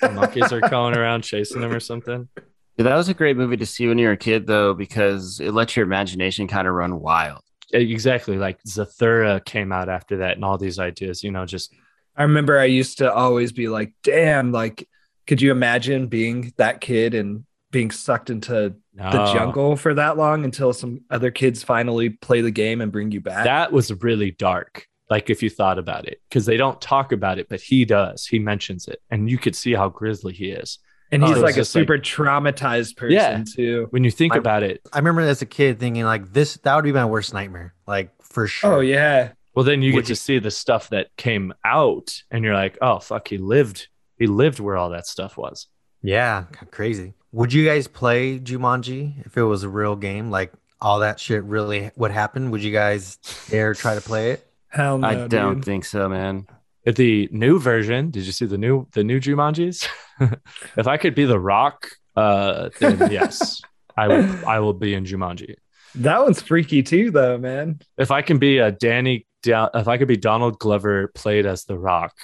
[0.00, 2.28] the monkeys are going around chasing him or something.
[2.76, 5.40] Yeah, that was a great movie to see when you were a kid, though, because
[5.40, 7.40] it lets your imagination kind of run wild.
[7.72, 8.36] Exactly.
[8.36, 11.74] Like Zathura came out after that and all these ideas, you know, just
[12.16, 14.86] I remember I used to always be like, damn, like,
[15.30, 20.44] could you imagine being that kid and being sucked into the jungle for that long
[20.44, 23.44] until some other kids finally play the game and bring you back?
[23.44, 24.88] That was really dark.
[25.08, 28.26] Like if you thought about it, because they don't talk about it, but he does.
[28.26, 30.80] He mentions it, and you could see how grisly he is.
[31.12, 33.44] and oh, he's Oh, like a just like- super traumatized person Yeah.
[33.44, 33.86] too.
[33.90, 36.74] When you think My- about it, I remember as a kid thinking like this that
[36.74, 37.74] would be my worst nightmare.
[37.86, 38.74] Like for sure.
[38.74, 39.30] Oh yeah.
[39.54, 42.78] well, then you Would get to see the stuff that came out, and you're like,
[42.82, 43.86] oh fuck, he lived.
[44.20, 45.66] He lived where all that stuff was.
[46.02, 47.14] Yeah, crazy.
[47.32, 50.30] Would you guys play Jumanji if it was a real game?
[50.30, 52.50] Like all that shit really would happen?
[52.50, 53.16] Would you guys
[53.48, 54.46] dare try to play it?
[54.68, 55.08] Hell no.
[55.08, 55.64] I don't dude.
[55.64, 56.46] think so, man.
[56.86, 59.88] At the new version, did you see the new the new Jumanjis?
[60.76, 63.62] if I could be the Rock, uh, then yes,
[63.96, 64.44] I would.
[64.44, 65.54] I will be in Jumanji.
[65.94, 67.80] That one's freaky too, though, man.
[67.96, 71.78] if I can be a Danny, if I could be Donald Glover played as The
[71.78, 72.16] Rock,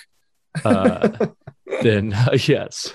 [0.65, 1.27] uh,
[1.83, 2.15] then
[2.47, 2.93] yes,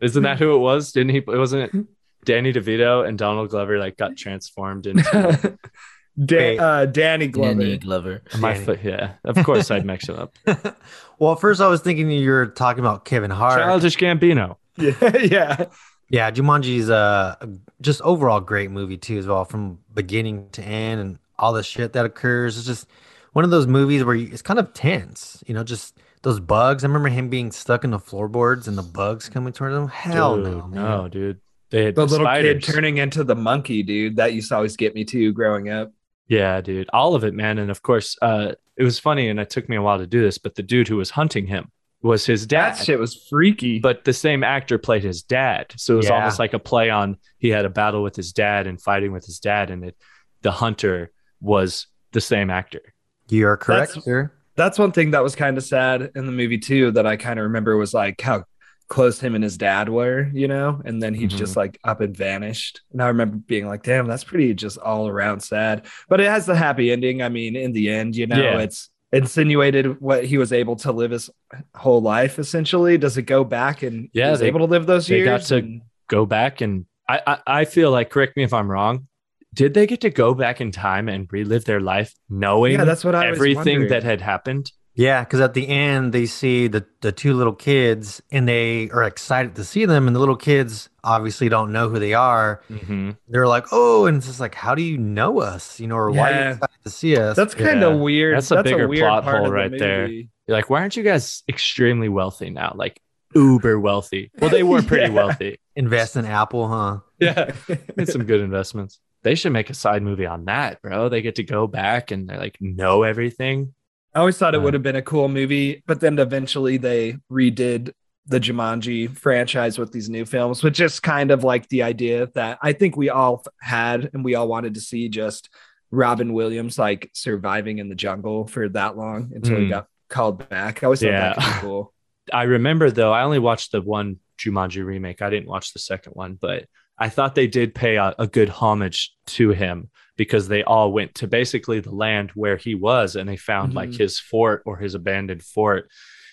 [0.00, 0.92] isn't that who it was?
[0.92, 1.18] Didn't he?
[1.18, 1.86] It wasn't it
[2.26, 5.58] Danny DeVito and Donald Glover like got transformed into
[6.24, 7.60] Dan, uh, Danny Glover.
[7.60, 8.22] Danny Glover.
[8.38, 8.80] my foot.
[8.82, 10.34] Yeah, of course I'd mix it up.
[11.18, 13.60] well, at first I was thinking you were talking about Kevin Hart.
[13.60, 14.56] Childish Gambino.
[14.76, 15.64] Yeah, yeah.
[16.08, 17.36] Yeah, Jumanji's uh
[17.80, 21.92] just overall great movie too as well, from beginning to end and all the shit
[21.94, 22.56] that occurs.
[22.56, 22.86] It's just
[23.32, 26.84] one of those movies where you, it's kind of tense, you know, just those bugs.
[26.84, 29.88] I remember him being stuck in the floorboards and the bugs coming towards him.
[29.88, 30.70] Hell Dude, no, man.
[30.82, 31.40] no, dude.
[31.70, 32.64] They had The little spiders.
[32.64, 34.16] kid turning into the monkey, dude.
[34.16, 35.92] That used to always get me too growing up.
[36.28, 36.88] Yeah, dude.
[36.92, 37.58] All of it, man.
[37.58, 40.20] And of course, uh, it was funny, and it took me a while to do
[40.20, 41.70] this, but the dude who was hunting him
[42.02, 42.74] was his dad.
[42.74, 43.78] That shit was freaky.
[43.78, 45.72] But the same actor played his dad.
[45.76, 46.16] So it was Yeah.
[46.16, 49.24] almost like a play on he had a battle with his dad and fighting with
[49.24, 49.96] his dad, and it,
[50.42, 51.10] the hunter
[51.40, 52.82] was the same actor.
[53.28, 54.32] You are correct, That's- sir.
[54.56, 56.90] That's one thing that was kind of sad in the movie too.
[56.92, 58.44] That I kind of remember was like how
[58.88, 60.80] close him and his dad were, you know.
[60.84, 61.30] And then he Mhm.
[61.36, 62.80] just like up and vanished.
[62.92, 66.46] And I remember being like, "Damn, that's pretty just all around sad." But it has
[66.46, 67.20] the happy ending.
[67.20, 68.58] I mean, in the end, you know, Yeah.
[68.60, 71.30] it's insinuated what he was able to live his
[71.74, 72.38] whole life.
[72.38, 75.16] Essentially, does it go back and Yeah, he was they- able to live those they
[75.18, 75.26] years?
[75.26, 78.70] got to And- Go back and I, I, I feel like, correct me if I'm
[78.70, 79.08] wrong.
[79.56, 83.04] Did they get to go back in time and relive their life knowing yeah, that's
[83.04, 84.70] what I was everything that had happened?
[84.94, 89.02] Yeah, because at the end they see the the two little kids and they are
[89.04, 92.62] excited to see them, and the little kids obviously don't know who they are.
[92.70, 93.10] Mm-hmm.
[93.28, 96.10] They're like, "Oh," and it's just like, "How do you know us?" You know, or
[96.10, 96.50] why are you Yeah.
[96.52, 97.36] excited to see us?
[97.36, 98.00] That's kind of Yeah.
[98.00, 98.36] weird.
[98.36, 100.06] That's a bigger weird plot part hole of the right there.
[100.08, 102.72] You're like, why aren't you guys extremely wealthy now?
[102.74, 103.00] Like
[103.34, 104.30] uber wealthy.
[104.38, 105.24] Well, they were pretty Yeah.
[105.24, 105.58] wealthy.
[105.74, 106.98] Invest in Apple, huh?
[107.18, 107.52] Yeah.
[107.96, 108.98] made some good investments.
[109.26, 111.08] They should make a side movie on that, bro.
[111.08, 113.74] They get to go back and they like know everything.
[114.14, 117.16] I always thought it Uh, would have been a cool movie, but then eventually they
[117.30, 117.90] redid
[118.28, 122.58] the Jumanji franchise with these new films, which is kind of like the idea that
[122.62, 125.50] I think we all had and we all wanted to see just
[125.90, 129.70] Robin Williams like surviving in the jungle for that long until he Hmm.
[129.70, 130.82] got called back.
[130.82, 131.54] I always thought that Yeah.
[131.54, 131.92] be cool.
[132.32, 135.20] I remember though, I only watched the one Jumanji remake.
[135.20, 136.66] I didn't watch the second one, but
[136.98, 141.14] I thought they did pay a, a good homage to him because they all went
[141.16, 143.98] to basically the land where he was and they found like Mhm.
[143.98, 145.90] his fort or his abandoned fort.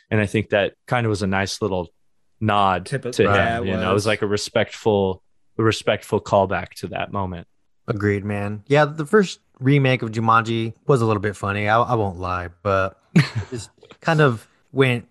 [0.10, 1.90] And I think that kind of was a nice little
[2.40, 3.64] nod Tip of- to yeah, him.
[3.64, 4.08] it You know, it was was.
[4.08, 5.22] like a respectful,
[5.58, 7.48] a respectful callback to that moment.
[7.88, 8.64] Agreed, man.
[8.68, 11.68] Yeah, the first remake of Jumanji was a little bit funny.
[11.68, 15.08] I, I won't lie, but it just kind of went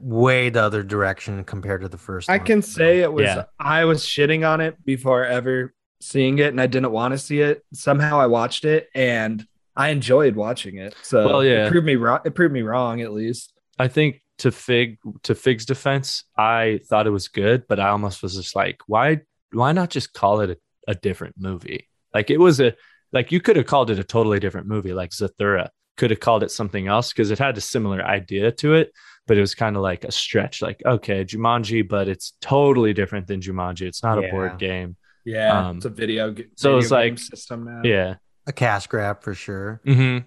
[0.00, 2.28] way the other direction compared to the first.
[2.28, 2.46] I one.
[2.46, 3.44] can say it was Yeah.
[3.58, 7.40] I was shitting on it before ever seeing it and I didn't want to see
[7.40, 7.64] it.
[7.72, 10.94] Somehow I watched it and I enjoyed watching it.
[11.02, 11.66] So Well, yeah.
[11.66, 12.20] it proved me wrong.
[12.24, 13.52] It proved me wrong at least.
[13.78, 18.22] I think to Fig to Fig's defense, I thought it was good, but I almost
[18.22, 19.20] was just like, why
[19.52, 20.56] why not just call it a,
[20.88, 21.88] a different movie?
[22.12, 22.74] Like it was a
[23.12, 25.68] like you could have called it a totally different movie, like Zathura.
[25.96, 28.90] Could have called it something else because it had a similar idea to it,
[29.26, 30.60] but it was kind of like a stretch.
[30.62, 33.82] Like, okay, Jumanji, but it's totally different than Jumanji.
[33.82, 34.96] It's not a board game.
[35.24, 36.30] Yeah, Um, it's a video.
[36.32, 37.80] g- so it's like- system now.
[37.84, 38.16] Yeah.
[38.46, 39.80] a cash grab for sure.
[39.86, 40.26] Mm-hmm.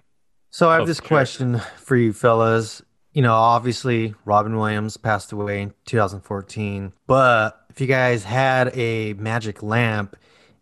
[0.50, 1.08] So I have Oh, this for sure.
[1.08, 2.82] question for you fellas.
[3.12, 9.12] You know, obviously Robin Williams passed away in 2014, but if you guys had a
[9.14, 10.16] magic lamp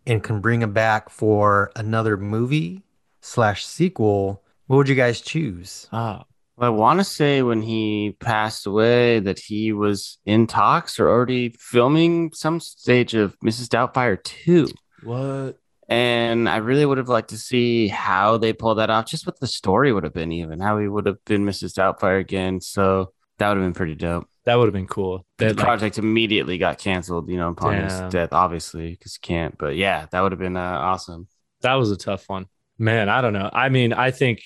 [0.05, 2.83] and can bring him back for another movie
[3.21, 5.87] slash sequel, what would you guys choose?
[5.91, 6.26] Ah, Well,
[6.59, 11.55] I want to say when he passed away that he was in talks or already
[11.59, 13.67] filming some stage of Mrs.
[13.67, 14.67] Doubtfire 2.
[15.03, 15.57] what?
[15.89, 19.39] And I really would have liked to see how they pull that off, just what
[19.39, 21.73] the story would have been, even how he would have been Mrs.
[21.75, 22.59] Doubtfire again.
[22.59, 24.27] So that would have been pretty dope.
[24.43, 25.25] That would have been cool.
[25.37, 27.83] The That, like, project immediately got canceled, you know, upon Damn.
[27.89, 29.57] his death, obviously, because he can't.
[29.57, 31.27] But yeah, that would have been uh, awesome.
[31.61, 32.47] that was a tough one.
[32.77, 33.49] Man, I don't know.
[33.53, 34.41] I mean, I think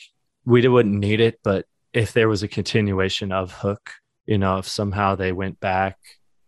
[0.45, 3.92] we wouldn't need it, but if there was a continuation of Hook,
[4.26, 5.98] you know, if somehow they went back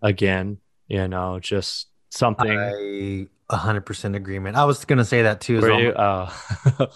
[0.02, 2.58] again, you know, just something.
[2.58, 4.56] I 100% agreement.
[4.58, 5.58] I was going to say that too.
[5.58, 5.94] as Were you?
[5.96, 6.34] Oh.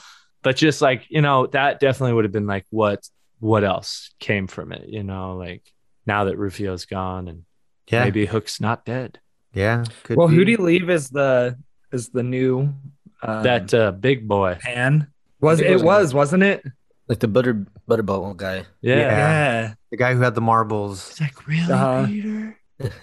[0.43, 3.07] but just like, you know, that definitely would have been like what
[3.39, 5.61] what else came from it, you know, like
[6.07, 7.43] now that Rufio's gone and
[7.91, 8.03] Yeah.
[8.05, 9.19] maybe Hook's not dead.
[9.53, 9.83] Yeah.
[10.03, 10.35] Could Well, be.
[10.35, 11.57] you Leave as the
[11.91, 12.73] is the new
[13.21, 14.57] um, that uh, big boy.
[14.59, 15.07] pan.
[15.39, 16.63] Was It it was- was wasn't it?
[17.07, 18.65] Like the butter butterball guy.
[18.81, 18.95] Yeah.
[18.95, 19.73] Yeah.
[19.91, 21.09] The guy who had the marbles.
[21.11, 22.05] It's like, really, Uh-huh.
[22.07, 22.57] Peter?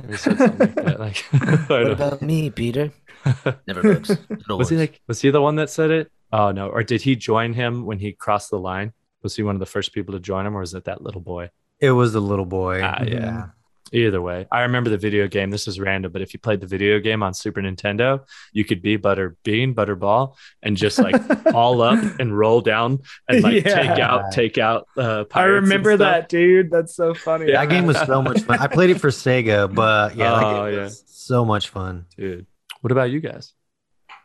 [0.08, 1.00] He something like that.
[1.00, 1.16] Like,
[1.68, 2.92] What about me, Peter?
[3.66, 4.10] Never looks.
[4.10, 7.00] It was he like was he the one that said it Oh no, or did
[7.02, 8.92] he join him when he crossed the line?
[9.22, 11.20] Was he one of the first people to join him, or was it that little
[11.20, 11.50] boy?
[11.80, 12.82] It was the little boy.
[12.82, 13.14] Ah, yeah.
[13.14, 13.46] yeah.
[13.92, 15.50] Either way, I remember the video game.
[15.50, 18.80] This is random, but if you played the video game on Super Nintendo, you could
[18.82, 21.14] be Butter Bean, Butterball, and just like
[21.54, 24.88] all up and roll down and like take out, take out.
[24.96, 25.98] Uh, I pirates and remember stuff.
[26.00, 26.70] that, dude.
[26.70, 27.52] That's so funny.
[27.52, 28.58] That game was so much fun.
[28.58, 30.84] I played it for Sega, but yeah, Oh, game yeah.
[30.84, 32.06] was so much fun.
[32.16, 32.46] dude.
[32.80, 33.52] What about you guys?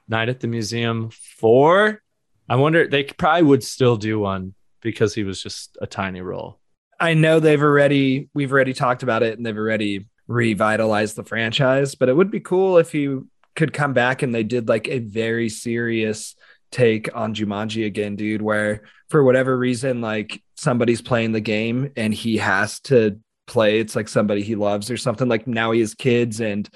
[0.07, 2.01] Night at the Museum four.
[2.47, 6.59] I wonder they probably would still do one because he was just a tiny role.
[6.99, 11.95] I know they've already we've already talked about it and they've already revitalized the franchise,
[11.95, 13.19] but it would be cool if he
[13.55, 16.35] could come back and they did like a very serious
[16.71, 22.13] take on Jumanji again, dude, where for whatever reason, like somebody's playing the game and
[22.13, 23.79] he has to play.
[23.79, 25.27] It's like somebody he loves or something.
[25.27, 26.69] Like now he has kids and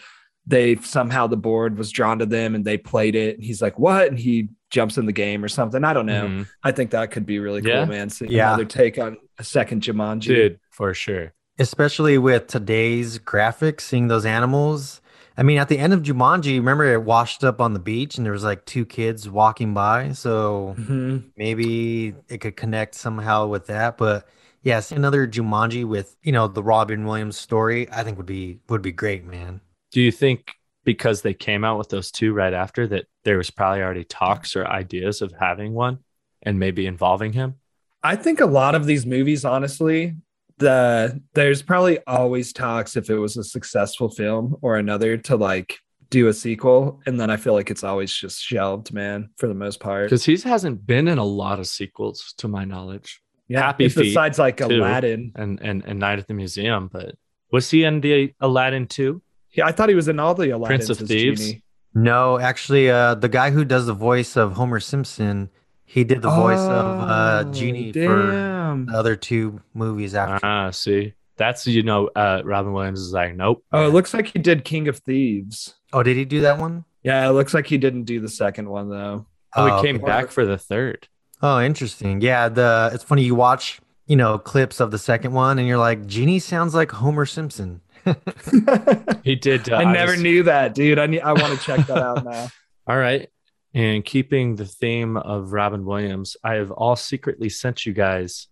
[0.45, 3.79] they somehow the board was drawn to them and they played it and he's like,
[3.79, 4.07] What?
[4.07, 5.83] And he jumps in the game or something.
[5.83, 6.25] I don't know.
[6.27, 6.47] Mhm.
[6.63, 7.85] I think that could be really cool, Yeah.
[7.85, 8.09] man.
[8.09, 8.49] Seeing Yeah.
[8.49, 10.27] another take on a second Jumanji.
[10.27, 11.33] Dude, for sure.
[11.59, 14.99] Especially with today's graphics, seeing those animals.
[15.37, 18.25] I mean, at the end of Jumanji, remember it washed up on the beach and
[18.25, 20.11] there was like two kids walking by.
[20.13, 21.25] So Mhm.
[21.37, 23.97] maybe it could connect somehow with that.
[23.97, 24.27] But
[24.63, 28.81] yes, another Jumanji with, you know, the Robin Williams story, I think would be would
[28.81, 29.61] be great, man.
[29.93, 33.49] Do you think because they came out with those two right after that there was
[33.49, 35.99] probably already talks or ideas of having one
[36.41, 37.55] and maybe involving him?
[38.03, 40.15] I think a lot of these movies, honestly,
[40.57, 45.79] the there's probably always talks if it was a successful film or another to like
[46.09, 49.55] do a sequel, and then I feel like it's always just shelved, man, for the
[49.55, 50.07] most part.
[50.09, 53.21] Because he hasn't been in a lot of sequels to my knowledge.
[53.47, 54.65] Yeah, Happy Feet, besides like too.
[54.65, 55.31] Aladdin.
[55.35, 57.15] And and and Night at the Museum, but
[57.51, 59.21] was he in the Aladdin too?
[59.53, 61.45] Yeah, I thought he was in all the Aladdins Prince of Thieves?
[61.47, 61.63] Genie.
[61.93, 65.49] No, actually, uh, the guy who does the voice of Homer Simpson,
[65.85, 70.43] he did the voice of uh, Oh, Genie for the other two movies after.
[70.45, 73.63] Ah, see, that's you know, uh, Robin Williams is like, nope.
[73.71, 75.75] Oh, it looks like he did King of Thieves.
[75.93, 76.83] Oh, did he do that one?
[77.03, 79.27] Yeah, it looks like he didn't do the second one though.
[79.55, 80.05] Oh, he Oh, came okay.
[80.05, 81.07] back for the third.
[81.43, 82.21] Oh, interesting.
[82.21, 85.77] Yeah, the it's funny you watch, you know, clips of the second one and you're
[85.77, 87.81] like, Genie sounds like Homer Simpson.
[89.23, 89.71] He did.
[89.71, 90.99] Uh, I never was- knew that, dude.
[90.99, 92.49] I need, I want to check that out now.
[92.87, 93.29] All right.
[93.73, 98.47] And keeping the theme of Robin Williams, I have all secretly sent you guys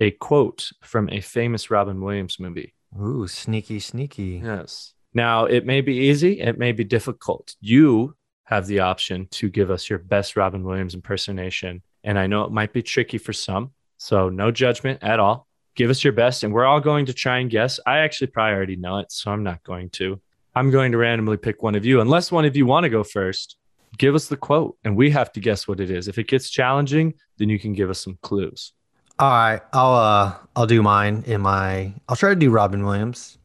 [0.00, 2.74] a quote from a famous Robin Williams movie.
[3.00, 4.42] Ooh, sneaky, sneaky.
[4.44, 4.92] Yes.
[5.14, 7.54] Now, it may be easy, it may be difficult.
[7.60, 11.82] You have the option to give us your best Robin Williams impersonation.
[12.04, 13.72] And I know it might be tricky for some.
[13.96, 15.45] So, no judgment at all.
[15.76, 17.78] Give us your best, and we're all going to try and guess.
[17.86, 20.20] I actually probably already know it, so I'm not going to.
[20.54, 23.04] I'm going to randomly pick one of you, unless one of you want to go
[23.04, 23.56] first.
[23.98, 26.08] Give us the quote, and we have to guess what it is.
[26.08, 28.72] If it gets challenging, then you can give us some clues.
[29.18, 33.38] All right, I'll uh I'll do mine in my I'll try to do Robin Williams.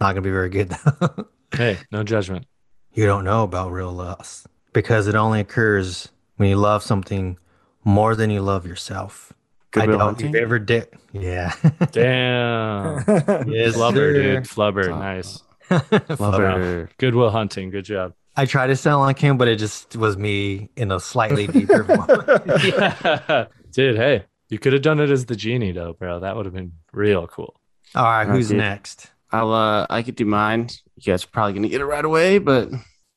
[0.00, 0.70] Not gonna be very good
[1.00, 1.28] though.
[1.52, 2.46] Hey, no judgment.
[2.94, 7.38] you don't know about real lust because it only occurs when you love something
[7.84, 9.32] more than you love yourself.
[9.74, 10.26] Good I Will doubt Hunting?
[10.34, 10.86] you've ever did.
[11.12, 11.52] Yeah.
[11.92, 12.96] Damn.
[13.48, 14.12] yes, Flubber, sir.
[14.14, 14.44] dude.
[14.44, 14.88] Flubber.
[14.88, 14.98] Oh.
[14.98, 15.42] Nice.
[15.70, 16.88] Flubber.
[16.98, 17.70] Good Will Hunting.
[17.70, 18.14] Good job.
[18.36, 21.82] I tried to sound like him, but it just was me in a slightly deeper
[21.84, 23.46] voice.
[23.72, 26.20] Dude, hey, you could have done it as the genie though, bro.
[26.20, 27.54] That would have been real cool.
[27.94, 28.58] All right, who's Okay.
[28.58, 29.10] next?
[29.32, 30.68] I'll uh I could do mine.
[30.96, 32.70] You guys are probably gonna get it right away, but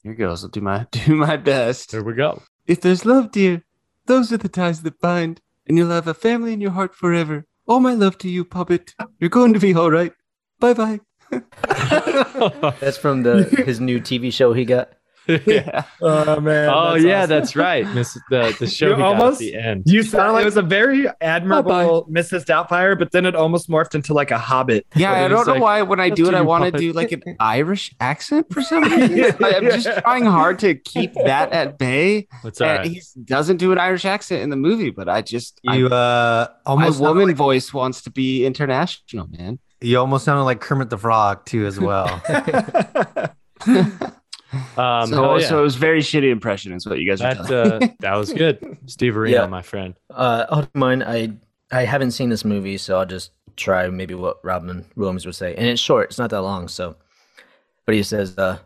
[0.04, 0.44] here goes.
[0.44, 1.92] I'll do my do my best.
[1.92, 2.42] Here we go.
[2.66, 3.64] If there's love, dear,
[4.06, 7.46] those are the ties that bind, and you'll have a family in your heart forever.
[7.68, 8.94] All my love to you, puppet.
[9.20, 10.14] You're going to be all right.
[10.60, 11.00] Bye bye.
[12.80, 14.94] That's from the his new TV show he got.
[15.46, 15.84] yeah.
[16.02, 16.70] Oh man.
[16.70, 17.30] oh that's yeah, awesome.
[17.30, 17.88] that's right.
[17.94, 19.84] Miss the the show You got at almost- the end.
[19.86, 21.16] You sound like it was a very Bye-bye.
[21.22, 22.46] admirable Mrs.
[22.46, 24.86] Doubtfire, but then it almost morphed into like a Hobbit.
[24.96, 27.12] Yeah, I don't know like, why when I do it, I want to do like
[27.12, 29.36] an Irish accent for some reason.
[29.44, 32.28] I, am just trying hard to keep that at bay.
[32.44, 32.86] That's all right.
[32.86, 36.48] he doesn't do an Irish accent in the movie, but I just I- You uh
[36.66, 39.60] my almost sounded woman like, voice wants to be international, man.
[39.82, 42.22] you almost sounded like Kermit the Frog too as well.
[44.78, 45.48] Um, so, hell yeah.
[45.48, 47.84] so it was very shitty impression, is what you guys are that telling.
[47.84, 49.48] uh, that was good, Steve Arena, Yeah.
[49.48, 49.96] my friend.
[50.10, 51.04] Uh, I'll mine.
[51.04, 51.34] I
[51.72, 55.54] I haven't seen this movie, so I'll just try maybe what Robin Williams would say.
[55.56, 56.68] And it's short; it's not that long.
[56.70, 56.96] So,
[57.86, 58.60] but he says, uh,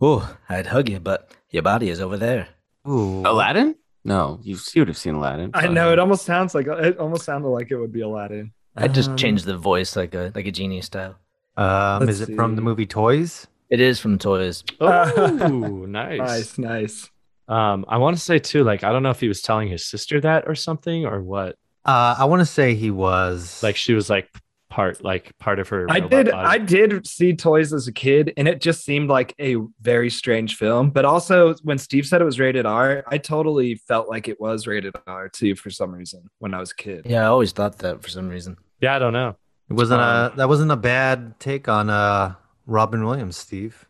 [0.00, 2.48] "Oh, I'd hug you, but your body is over there."
[2.88, 3.22] Ooh.
[3.26, 3.74] Aladdin?
[4.04, 5.50] No, you, you would have seen Aladdin.
[5.54, 8.52] I know it almost sounds like it almost sounded like it would be Aladdin.
[8.76, 11.16] I just Um, changed the voice like a like a genie style.
[11.56, 13.46] Um, is it from the movie Toys?
[13.74, 14.62] It is from Toys.
[14.80, 16.18] Oh, nice.
[16.20, 17.10] Nice, nice.
[17.48, 19.84] Um, I want to say too, like I don't know if he was telling his
[19.84, 21.56] sister that or something or what.
[21.84, 24.28] Uh, I want to say he was Like she was like
[24.70, 25.90] part, like part of her.
[25.90, 26.30] I did.
[26.30, 26.32] body.
[26.32, 30.54] I did see Toys as a kid, and it just seemed like a very strange
[30.56, 30.90] film.
[30.90, 34.68] But also, when Steve said it was rated R, I totally felt like it was
[34.68, 37.06] rated R too for some reason when I was a kid.
[37.06, 38.56] Yeah, I always thought that for some reason.
[38.80, 39.34] Yeah, I don't know.
[39.68, 42.34] it wasn't um, a that wasn't a bad take on uh
[42.66, 43.86] Robin Williams, Steve.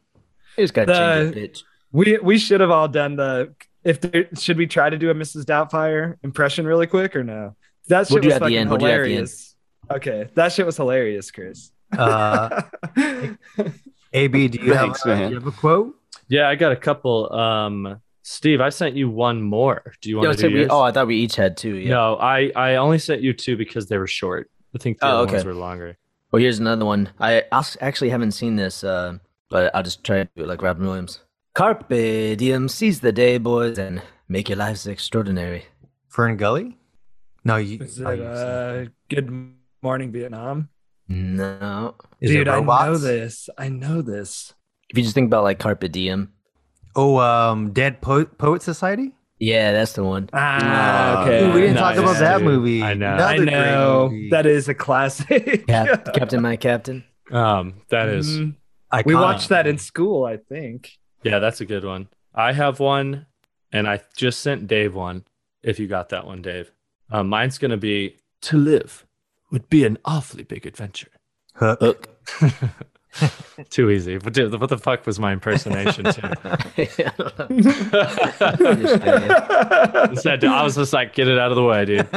[0.57, 1.63] He's got to change The- the.
[1.93, 3.55] We we should have all done the.
[3.85, 5.45] If there, should we try to do a Mrs.
[5.45, 7.55] Doubtfire impression really quick or no?
[7.89, 8.93] That shit We'll was at the fucking end, we'll the end.
[8.95, 9.55] hilarious.
[9.91, 11.71] Okay, that shit was hilarious, Chris.
[11.97, 12.63] Uh,
[14.13, 15.23] AB, do you Thanks, have, man.
[15.31, 15.95] do you have a quote?
[16.29, 17.33] Yeah, I got a couple.
[17.33, 19.93] Um, Steve, I sent you one more.
[20.01, 21.77] Do you want so to do we, oh, I thought we each had two.
[21.77, 21.91] Yeah.
[21.91, 24.51] No, I I only sent you two because they were short.
[24.75, 25.33] I think the Oh, other okay.
[25.35, 25.99] ones were longer.
[26.35, 27.11] Well, here's another one.
[27.21, 29.19] I actually haven't seen this, uh,
[29.51, 31.21] but I'll just try to do it like Robin Williams.
[31.55, 35.67] Carpe diem, seize the day, boys, and make your lives extraordinary.
[36.09, 36.77] Fern Gully?
[37.45, 37.79] No, you.
[37.79, 39.31] Is oh, it uh, Good
[39.81, 40.71] Morning Vietnam?
[41.07, 41.95] No.
[42.21, 43.49] is it Dude, I know this.
[43.57, 44.55] I know this.
[44.89, 46.33] If you just think about like Carpe diem.
[46.97, 49.13] Oh, um, Dead po- Poet Society.
[49.39, 50.31] Yeah, that's the one.
[50.33, 51.45] Ah, okay.
[51.45, 52.47] Ooh, we didn't Nice, talk about that dude.
[52.47, 52.83] movie.
[52.83, 53.07] I know.
[53.09, 55.67] I Another great know that is a classic.
[55.69, 57.05] Cap- Captain, my captain.
[57.31, 58.55] Um, that is Mhm.
[59.05, 60.93] we watched that in school, I think.
[61.25, 62.09] yeah, that's a good one.
[62.35, 63.27] I have one,
[63.73, 65.25] and I just sent Dave one.
[65.63, 66.71] If you got that one, Dave,
[67.11, 69.05] um, mine's gonna be to live
[69.51, 71.09] would be an awfully big adventure.
[71.55, 72.09] Hook.
[73.15, 73.69] Hook.
[73.71, 74.19] Too easy.
[74.19, 76.23] But dude, what the fuck was my impersonation too?
[78.41, 80.11] I don't.
[80.11, 82.09] Instead, I was just like, get it out of the way, dude.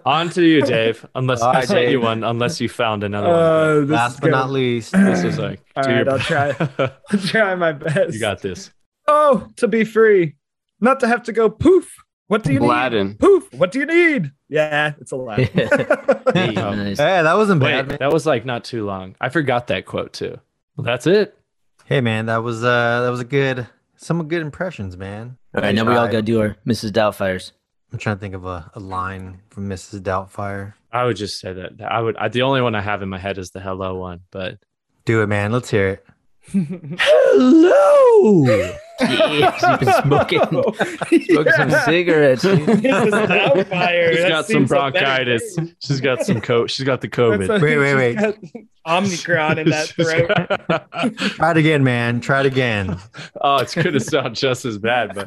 [0.06, 1.04] On to you, Dave.
[1.14, 3.36] Unless All I right, sent you one, unless you found another one.
[3.38, 6.54] Uh, this Last is but not least, This is like, All right, your- I'll try.
[7.10, 8.14] I'll try my best.
[8.14, 8.70] you got this.
[9.06, 10.36] Oh, to be free,
[10.80, 11.94] not to have to go poof.
[12.26, 12.66] What do you need?
[12.66, 13.14] Aladdin.
[13.16, 13.52] Poof.
[13.54, 14.32] What do you need?
[14.48, 15.46] Yeah, it's Aladdin.
[15.54, 16.74] Hey, Oh.
[16.74, 16.98] nice.
[16.98, 17.88] hey, that wasn't bad.
[17.88, 17.98] Man.
[18.00, 19.14] that was like not too long.
[19.20, 20.38] I forgot that quote too.
[20.76, 21.36] Well, that's it.
[21.84, 25.36] Hey, man, that was uh, that was a good, some good impressions, man.
[25.54, 26.90] All right, now we all got to do our Mrs.
[26.92, 27.52] Doubtfires.
[27.92, 30.00] I'm trying to think of a, a line from Mrs.
[30.00, 30.74] Doubtfire.
[30.92, 31.72] I would just say that.
[31.82, 32.16] I would.
[32.16, 34.58] I, the only one I have in my head is the hello one, but
[35.06, 35.52] Do it, man.
[35.52, 36.06] Let's hear it.
[37.00, 38.74] hello.
[39.00, 40.40] Jeez, you've been smoking,
[41.26, 42.42] smoking some cigarettes.
[42.42, 42.60] dude.
[42.60, 43.26] Mrs.
[43.28, 44.28] Doubtfire.
[44.28, 45.56] Got some bronchitis.
[45.80, 46.66] She's got some co.
[46.66, 47.48] She's got the COVID.
[47.48, 51.16] a- Wait, wait, she's Omicron in that throat.
[51.36, 52.20] Try it again, man.
[52.20, 52.98] Try it again.
[53.40, 55.26] oh, it's gonna sound just as bad, but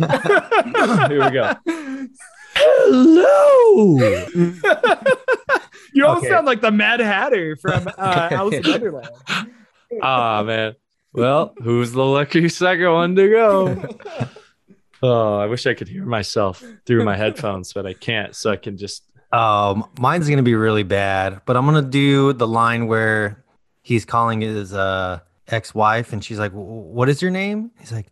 [1.10, 1.54] here we go.
[2.54, 3.98] Hello.
[5.94, 6.30] you almost Okay.
[6.30, 9.10] sound like the Mad Hatter from uh, Alice in Wonderland.
[10.02, 10.76] Ah man.
[11.14, 13.90] Well, who's the lucky second one to go?
[15.04, 18.36] Oh, I wish I could hear myself through my headphones, but I can't.
[18.36, 19.04] So I can just.
[19.34, 23.44] Um, mine's gonna be really bad, but I'm gonna do the line where
[23.82, 28.08] he's calling his uh ex-wife, and she's like, "What is your name?" He's like,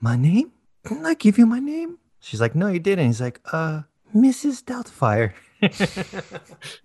[0.00, 0.52] "My name?
[0.86, 3.82] Didn't I give you my name?" She's like, "No, you didn't." He's like, "Uh,
[4.14, 4.62] Mrs.
[4.64, 5.32] Doubtfire."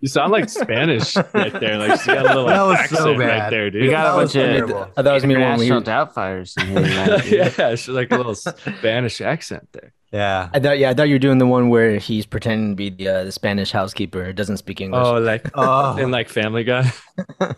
[0.00, 1.78] You sound like Spanish right there.
[1.78, 3.82] Like she's got a little That was accent so right there, dude.
[3.82, 4.82] We got That a was bunch of terrible.
[4.96, 6.82] I thought it was me when we international doubtfires in here.
[6.82, 7.54] tonight, dude.
[7.58, 9.92] yeah, she's like a little Spanish accent there.
[10.12, 10.48] Yeah.
[10.52, 12.90] I thought, yeah, I thought you were doing the one where he's pretending to be
[12.90, 15.06] the, uh, the Spanish housekeeper who doesn't speak English.
[15.06, 15.96] Oh, like Oh.
[15.98, 16.90] in like Family Guy.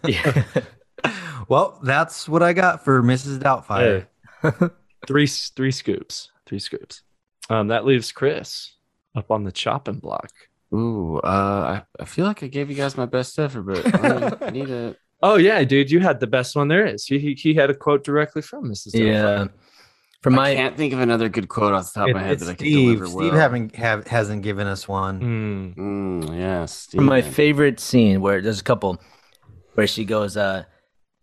[0.07, 0.45] yeah.
[1.49, 3.41] Well, that's what I got for Mrs.
[3.41, 4.07] Doubtfire.
[4.43, 4.69] Hey.
[5.07, 6.31] three three scoops.
[6.47, 7.03] Three scoops.
[7.51, 8.77] Um, that leaves Chris
[9.17, 10.31] up on the chopping block.
[10.75, 14.47] Ooh, uh, I, I feel like I gave you guys my best effort, but I,
[14.47, 14.97] I need a.
[15.23, 17.05] Oh yeah, dude, you had the best one there is.
[17.07, 18.95] He he, he had a quote directly from Mrs.
[18.95, 19.13] yeah.
[19.23, 19.51] Doubtfire.
[20.23, 22.23] From I my can't think of another good quote off the top It- of my
[22.23, 22.87] head it's that I can Steve.
[22.99, 23.41] deliver Steve well.
[23.41, 25.21] haven't have hasn't given us one.
[25.21, 25.77] Mm.
[25.77, 26.99] Mm, yeah, Steve.
[26.99, 29.01] from my favorite scene where there's a couple
[29.75, 30.63] where she goes, uh,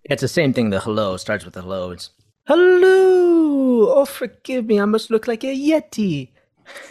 [0.03, 0.69] it's the same thing.
[0.69, 1.91] The hello starts with the hello.
[1.91, 2.09] It's
[2.47, 3.91] hello.
[3.93, 4.79] Oh, forgive me.
[4.79, 6.29] I must look like a yeti.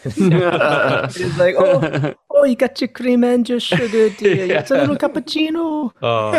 [0.05, 4.57] It's like, oh, oh, you got your cream and your sugar, dear.
[4.59, 5.93] It's a little cappuccino.
[6.03, 6.33] Oh,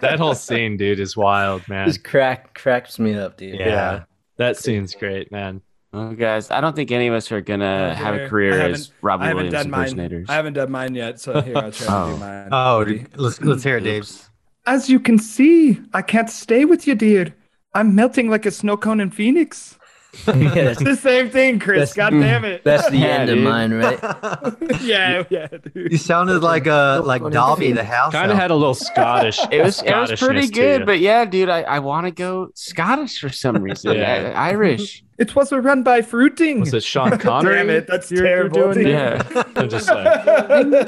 [0.00, 1.86] that whole scene, dude, is wild, man.
[1.88, 3.58] Just crack cracks me up, dude.
[3.58, 3.66] Yeah.
[3.66, 4.02] Yeah,
[4.36, 5.62] that scene's great, man.
[5.92, 8.92] Well, guys, I don't think any of us are gonna have a career as haven't-
[9.02, 9.80] Robin I haven't Williams done mine.
[9.80, 10.26] impersonators.
[10.30, 12.12] I haven't done mine yet, so here I'll try to Oh.
[12.12, 12.48] do mine.
[12.52, 14.08] Oh, dude, let's let's hear it, Dave.
[14.66, 17.34] As you can see, I can't stay with you, dear.
[17.74, 19.78] I'm melting like a snow cone in Phoenix.
[20.26, 20.34] Yeah,
[20.70, 21.92] It's the same thing, Chris.
[21.94, 22.64] God damn it.
[22.64, 23.98] That's the Yeah, end of mine, right?
[24.82, 28.12] yeah, yeah, You sounded like uh like Dobby the house.
[28.12, 29.38] Kind of had a little Scottish.
[29.50, 33.18] It was it was pretty good, but yeah, dude, I, I want to go Scottish
[33.20, 33.96] for some reason.
[33.96, 34.32] Yeah.
[34.34, 35.02] I- Irish.
[35.20, 36.60] It was a run by fruiting.
[36.60, 37.56] Was it Sean Connery?
[37.56, 38.72] Damn it, that's you're- you're terrible.
[38.72, 39.22] doing Yeah.
[39.56, 40.06] I'm just saying.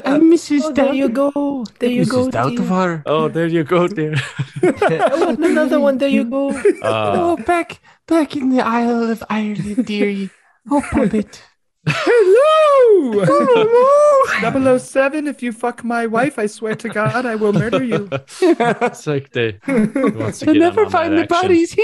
[0.05, 0.61] I'm Mrs.
[0.65, 1.65] Oh, there you go.
[1.79, 2.27] There you go.
[2.27, 2.31] Mrs.
[2.31, 2.41] dear.
[2.41, 3.03] Doubtfire.
[3.05, 4.15] Oh, there you go, dear.
[4.63, 5.97] I want another one.
[5.99, 6.51] There you go.
[6.81, 10.29] Oh, Uh, back back in the Isle of Ireland, dearie.
[10.71, 11.43] Oh, puppet.
[11.87, 13.25] Hello!
[13.25, 14.77] Hello!
[14.79, 18.09] 007, if you fuck my wife, I swear to God, I will murder you.
[18.41, 21.75] it's like they he wants to You'll get in never on find the that action.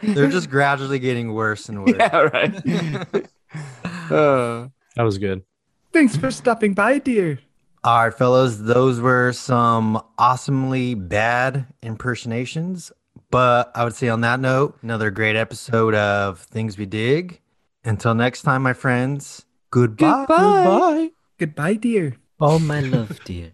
[0.00, 0.14] bodies.
[0.16, 1.96] They're just gradually getting worse and worse.
[1.98, 3.26] yeah, right.
[4.10, 5.42] Uh, That was good.
[5.92, 7.38] Thanks for stopping by, dear.
[7.84, 12.92] All right, fellows, those were some awesomely bad impersonations.
[13.30, 17.40] But I would say on that note, another great episode of Things We Dig.
[17.88, 20.26] Until next time, my friends, goodbye.
[20.28, 21.10] goodbye.
[21.38, 22.16] Goodbye, dear.
[22.38, 23.52] Oh, my love, dear.